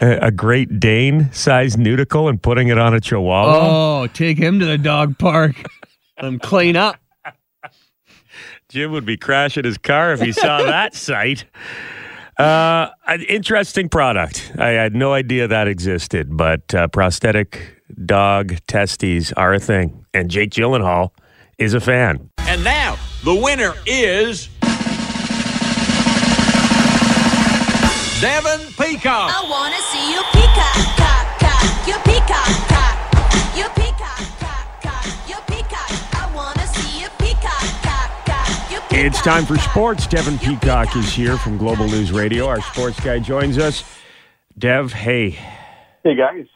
a 0.00 0.18
a 0.26 0.30
Great 0.30 0.78
Dane 0.78 1.32
size 1.32 1.76
Neuticle 1.76 2.28
and 2.28 2.40
putting 2.42 2.68
it 2.68 2.78
on 2.78 2.94
a 2.94 3.00
Chihuahua. 3.00 4.02
Oh, 4.02 4.06
take 4.08 4.36
him 4.38 4.58
to 4.60 4.66
the 4.66 4.78
dog 4.78 5.16
park. 5.18 5.56
Let 6.16 6.26
him 6.26 6.38
clean 6.38 6.76
up. 6.76 6.96
Jim 8.68 8.92
would 8.92 9.06
be 9.06 9.16
crashing 9.16 9.64
his 9.64 9.78
car 9.78 10.12
if 10.12 10.20
he 10.20 10.32
saw 10.32 10.62
that 10.62 10.94
sight. 10.94 11.46
Uh, 12.38 12.88
an 13.06 13.22
interesting 13.22 13.88
product. 13.88 14.52
I 14.58 14.68
had 14.68 14.94
no 14.94 15.12
idea 15.14 15.48
that 15.48 15.66
existed, 15.66 16.36
but 16.36 16.74
uh, 16.74 16.88
prosthetic 16.88 17.77
dog 18.04 18.56
testes 18.66 19.32
are 19.32 19.54
a 19.54 19.58
thing, 19.58 20.04
and 20.12 20.30
Jake 20.30 20.50
Gyllenhaal 20.50 21.10
is 21.58 21.74
a 21.74 21.80
fan. 21.80 22.30
And 22.38 22.62
now, 22.64 22.96
the 23.24 23.34
winner 23.34 23.74
is. 23.86 24.48
Devin 28.20 28.66
Peacock. 28.72 29.30
I 29.30 29.46
wanna 29.48 29.78
see 29.92 30.10
you 30.10 30.20
peacock, 30.32 30.74
cock, 30.98 31.38
cock, 31.38 31.86
you 31.86 31.94
peacock, 32.02 32.50
cock, 32.66 33.56
you 33.56 33.64
peacock, 33.76 34.26
cock, 34.40 34.82
cock, 34.82 35.06
you 35.28 35.36
peacock. 35.46 35.90
I 36.16 36.28
wanna 36.34 36.66
see 36.66 37.00
you 37.00 37.08
peacock, 37.18 37.62
cock, 37.82 38.26
cock, 38.26 38.70
you 38.72 38.80
peacock. 38.80 39.06
It's 39.06 39.22
time 39.22 39.46
for 39.46 39.56
sports. 39.58 40.08
Devin 40.08 40.38
Peacock 40.38 40.96
is 40.96 41.12
here 41.12 41.36
from 41.36 41.58
Global 41.58 41.86
News 41.86 42.10
Radio. 42.10 42.48
Our 42.48 42.60
sports 42.60 42.98
guy 42.98 43.20
joins 43.20 43.56
us. 43.56 43.84
Dev, 44.58 44.92
hey. 44.92 45.38
Hey, 46.02 46.16
guys. 46.16 46.46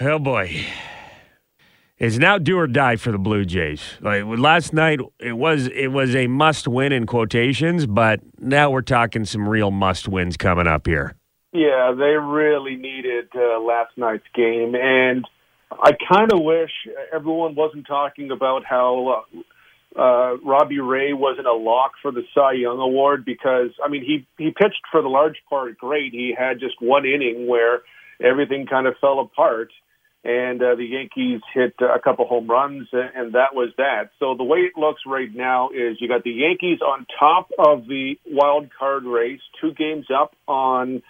Oh, 0.00 0.18
boy. 0.18 0.64
It's 1.98 2.18
now 2.18 2.38
do 2.38 2.58
or 2.58 2.66
die 2.66 2.96
for 2.96 3.12
the 3.12 3.18
Blue 3.18 3.44
Jays. 3.44 3.80
Like 4.00 4.24
last 4.26 4.72
night, 4.72 4.98
it 5.20 5.34
was 5.34 5.68
it 5.68 5.88
was 5.88 6.16
a 6.16 6.26
must 6.26 6.66
win 6.66 6.92
in 6.92 7.06
quotations, 7.06 7.86
but 7.86 8.20
now 8.40 8.70
we're 8.70 8.82
talking 8.82 9.24
some 9.24 9.48
real 9.48 9.70
must 9.70 10.08
wins 10.08 10.36
coming 10.36 10.66
up 10.66 10.86
here. 10.86 11.14
Yeah, 11.52 11.94
they 11.96 12.16
really 12.16 12.74
needed 12.74 13.28
uh, 13.36 13.60
last 13.60 13.96
night's 13.96 14.26
game, 14.34 14.74
and 14.74 15.24
I 15.70 15.92
kind 16.12 16.32
of 16.32 16.42
wish 16.42 16.72
everyone 17.14 17.54
wasn't 17.54 17.86
talking 17.86 18.32
about 18.32 18.64
how 18.64 19.24
uh, 19.96 20.00
uh, 20.00 20.36
Robbie 20.38 20.80
Ray 20.80 21.12
wasn't 21.12 21.46
a 21.46 21.52
lock 21.52 21.92
for 22.02 22.10
the 22.10 22.24
Cy 22.34 22.54
Young 22.54 22.80
Award 22.80 23.24
because 23.24 23.70
I 23.82 23.88
mean 23.88 24.04
he 24.04 24.26
he 24.36 24.50
pitched 24.50 24.82
for 24.90 25.00
the 25.00 25.08
large 25.08 25.40
part 25.48 25.78
great. 25.78 26.12
He 26.12 26.34
had 26.36 26.58
just 26.58 26.74
one 26.80 27.06
inning 27.06 27.46
where 27.46 27.82
everything 28.20 28.66
kind 28.66 28.88
of 28.88 28.94
fell 29.00 29.20
apart, 29.20 29.70
and 30.24 30.62
uh, 30.62 30.74
the 30.74 30.86
Yankees 30.86 31.42
hit 31.52 31.74
a 31.80 32.00
couple 32.00 32.26
home 32.26 32.48
runs, 32.48 32.88
and 32.92 33.34
that 33.34 33.54
was 33.54 33.70
that. 33.76 34.10
So 34.18 34.34
the 34.36 34.44
way 34.44 34.60
it 34.60 34.72
looks 34.76 35.02
right 35.06 35.28
now 35.32 35.68
is 35.68 35.98
you 36.00 36.08
got 36.08 36.24
the 36.24 36.30
Yankees 36.30 36.80
on 36.80 37.06
top 37.18 37.50
of 37.58 37.86
the 37.86 38.14
wild 38.26 38.70
card 38.76 39.04
race, 39.04 39.40
two 39.60 39.74
games 39.74 40.06
up 40.14 40.34
on 40.48 41.02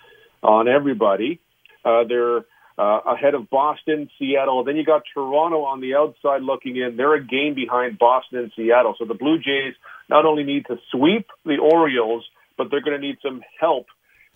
on 0.43 0.69
everybody. 0.69 1.41
Uh, 1.85 2.03
they're 2.09 2.45
uh, 2.77 3.01
ahead 3.07 3.35
of 3.35 3.49
Boston, 3.49 4.11
Seattle. 4.19 4.65
Then 4.65 4.77
you 4.77 4.85
got 4.85 5.03
Toronto 5.15 5.63
on 5.63 5.81
the 5.81 5.95
outside 5.95 6.43
looking 6.43 6.77
in. 6.77 6.97
They're 6.97 7.15
a 7.15 7.25
game 7.25 7.55
behind 7.55 7.99
Boston 7.99 8.41
and 8.41 8.53
Seattle. 8.57 8.97
So 8.99 9.05
the 9.05 9.15
Blue 9.15 9.39
Jays 9.39 9.75
not 10.11 10.27
only 10.27 10.43
need 10.43 10.67
to 10.67 10.77
sweep 10.91 11.29
the 11.45 11.59
Orioles, 11.59 12.25
but 12.59 12.69
they're 12.71 12.83
going 12.83 13.01
to 13.01 13.07
need 13.07 13.19
some 13.23 13.43
help 13.61 13.87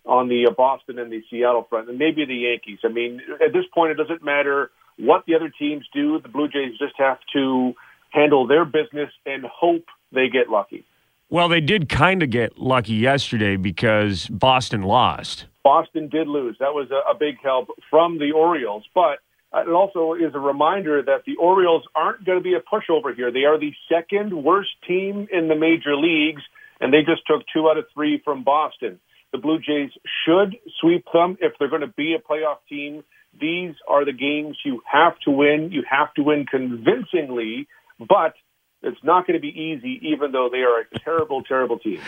on 0.08 0.28
the 0.28 0.46
uh, 0.48 0.50
Boston 0.50 0.98
and 0.98 1.12
the 1.12 1.22
Seattle 1.30 1.66
front, 1.68 1.88
and 1.88 1.98
maybe 1.98 2.24
the 2.24 2.34
Yankees. 2.34 2.78
I 2.82 2.88
mean, 2.88 3.20
at 3.44 3.52
this 3.52 3.64
point, 3.72 3.92
it 3.92 3.94
doesn't 3.94 4.24
matter 4.24 4.70
what 4.96 5.24
the 5.26 5.34
other 5.34 5.50
teams 5.50 5.86
do. 5.92 6.18
The 6.20 6.28
Blue 6.28 6.48
Jays 6.48 6.76
just 6.78 6.94
have 6.96 7.18
to 7.34 7.74
handle 8.10 8.46
their 8.46 8.64
business 8.64 9.10
and 9.26 9.44
hope 9.44 9.84
they 10.10 10.28
get 10.28 10.48
lucky. 10.48 10.84
Well, 11.30 11.48
they 11.48 11.60
did 11.60 11.90
kind 11.90 12.22
of 12.22 12.30
get 12.30 12.58
lucky 12.58 12.94
yesterday 12.94 13.56
because 13.56 14.26
Boston 14.28 14.82
lost. 14.82 15.44
Boston 15.62 16.08
did 16.08 16.26
lose. 16.26 16.56
That 16.58 16.72
was 16.72 16.90
a, 16.90 17.10
a 17.10 17.14
big 17.14 17.36
help 17.42 17.68
from 17.90 18.18
the 18.18 18.32
Orioles, 18.32 18.84
but 18.94 19.18
it 19.54 19.68
also 19.68 20.14
is 20.14 20.34
a 20.34 20.38
reminder 20.38 21.02
that 21.02 21.24
the 21.26 21.36
Orioles 21.36 21.84
aren't 21.94 22.24
going 22.24 22.38
to 22.38 22.42
be 22.42 22.54
a 22.54 22.60
pushover 22.60 23.14
here. 23.14 23.30
They 23.30 23.44
are 23.44 23.58
the 23.58 23.74
second 23.90 24.32
worst 24.42 24.70
team 24.86 25.28
in 25.30 25.48
the 25.48 25.54
major 25.54 25.96
leagues, 25.96 26.42
and 26.80 26.94
they 26.94 27.00
just 27.00 27.26
took 27.26 27.42
two 27.52 27.68
out 27.68 27.76
of 27.76 27.84
three 27.92 28.22
from 28.24 28.42
Boston. 28.42 28.98
The 29.32 29.38
Blue 29.38 29.58
Jays 29.58 29.90
should 30.24 30.56
sweep 30.80 31.04
them 31.12 31.36
if 31.40 31.52
they're 31.58 31.68
going 31.68 31.82
to 31.82 31.86
be 31.86 32.14
a 32.14 32.18
playoff 32.18 32.58
team. 32.68 33.04
These 33.38 33.74
are 33.86 34.04
the 34.04 34.12
games 34.12 34.56
you 34.64 34.80
have 34.90 35.18
to 35.24 35.30
win. 35.30 35.70
You 35.70 35.82
have 35.88 36.12
to 36.14 36.22
win 36.22 36.46
convincingly, 36.46 37.68
but 37.98 38.34
it's 38.82 39.02
not 39.02 39.26
going 39.26 39.38
to 39.38 39.40
be 39.40 39.48
easy, 39.48 40.00
even 40.12 40.32
though 40.32 40.48
they 40.50 40.58
are 40.58 40.80
a 40.80 40.98
terrible, 41.00 41.42
terrible 41.42 41.78
team. 41.78 42.00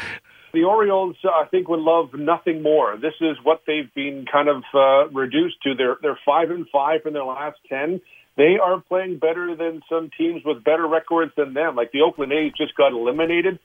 The 0.53 0.65
Orioles, 0.65 1.17
I 1.25 1.45
think, 1.51 1.69
would 1.69 1.81
love 1.81 2.11
nothing 2.15 2.63
more. 2.63 2.97
This 2.97 3.15
is 3.21 3.37
what 3.43 3.63
they've 3.67 3.93
been 3.95 4.25
kind 4.31 4.49
of 4.49 4.63
uh, 4.75 5.09
reduced 5.11 5.57
to. 5.63 5.75
They're 5.75 5.97
they're 6.03 6.19
five 6.27 6.51
and 6.51 6.67
five 6.73 7.01
in 7.07 7.13
their 7.13 7.25
last 7.25 7.59
ten. 7.69 8.01
They 8.37 8.57
are 8.63 8.81
playing 8.81 9.19
better 9.19 9.55
than 9.55 9.83
some 9.89 10.11
teams 10.17 10.43
with 10.45 10.65
better 10.65 10.89
records 10.89 11.33
than 11.37 11.55
them. 11.55 11.77
Like 11.77 11.93
the 11.93 12.01
Oakland 12.01 12.33
A's 12.33 12.53
just 12.57 12.75
got 12.77 12.93
eliminated 12.93 13.59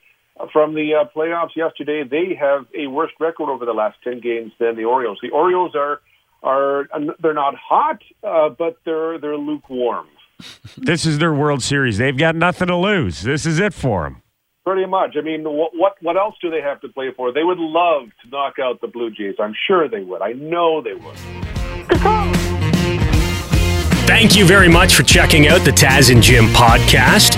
from 0.52 0.74
the 0.74 0.94
uh, 0.94 1.06
playoffs 1.16 1.56
yesterday. 1.56 2.04
They 2.04 2.36
have 2.36 2.66
a 2.78 2.88
worse 2.88 3.12
record 3.20 3.50
over 3.50 3.66
the 3.66 3.74
last 3.74 3.98
ten 4.04 4.20
games 4.20 4.52
than 4.60 4.76
the 4.76 4.86
Orioles. 4.86 5.20
The 5.22 5.30
Orioles 5.30 5.76
are 5.76 6.02
are 6.44 6.88
they're 7.22 7.34
not 7.34 7.56
hot, 7.56 8.02
uh, 8.24 8.50
but 8.50 8.78
they're 8.86 9.18
they're 9.20 9.38
lukewarm. 9.38 10.08
This 10.78 11.06
is 11.06 11.20
their 11.20 11.34
World 11.34 11.64
Series. 11.64 11.98
They've 11.98 12.18
got 12.18 12.36
nothing 12.36 12.68
to 12.68 12.76
lose. 12.76 13.22
This 13.22 13.46
is 13.46 13.60
it 13.60 13.74
for 13.74 14.04
them. 14.04 14.22
Pretty 14.66 14.86
much. 14.86 15.16
I 15.18 15.22
mean, 15.22 15.44
what, 15.44 15.72
what 15.74 15.94
what 16.02 16.18
else 16.18 16.36
do 16.42 16.50
they 16.50 16.60
have 16.62 16.82
to 16.82 16.90
play 16.90 17.12
for? 17.16 17.32
They 17.32 17.44
would 17.44 17.60
love 17.60 18.10
to 18.24 18.30
knock 18.30 18.56
out 18.60 18.82
the 18.82 18.88
Blue 18.88 19.10
Jays. 19.10 19.36
I'm 19.40 19.56
sure 19.68 19.88
they 19.88 20.04
would. 20.04 20.22
I 20.22 20.34
know 20.34 20.82
they 20.82 20.96
would. 20.96 21.16
Thank 24.06 24.36
you 24.36 24.46
very 24.46 24.70
much 24.70 24.94
for 24.94 25.04
checking 25.04 25.48
out 25.48 25.64
the 25.64 25.72
Taz 25.72 26.12
and 26.12 26.22
Jim 26.22 26.46
podcast. 26.48 27.38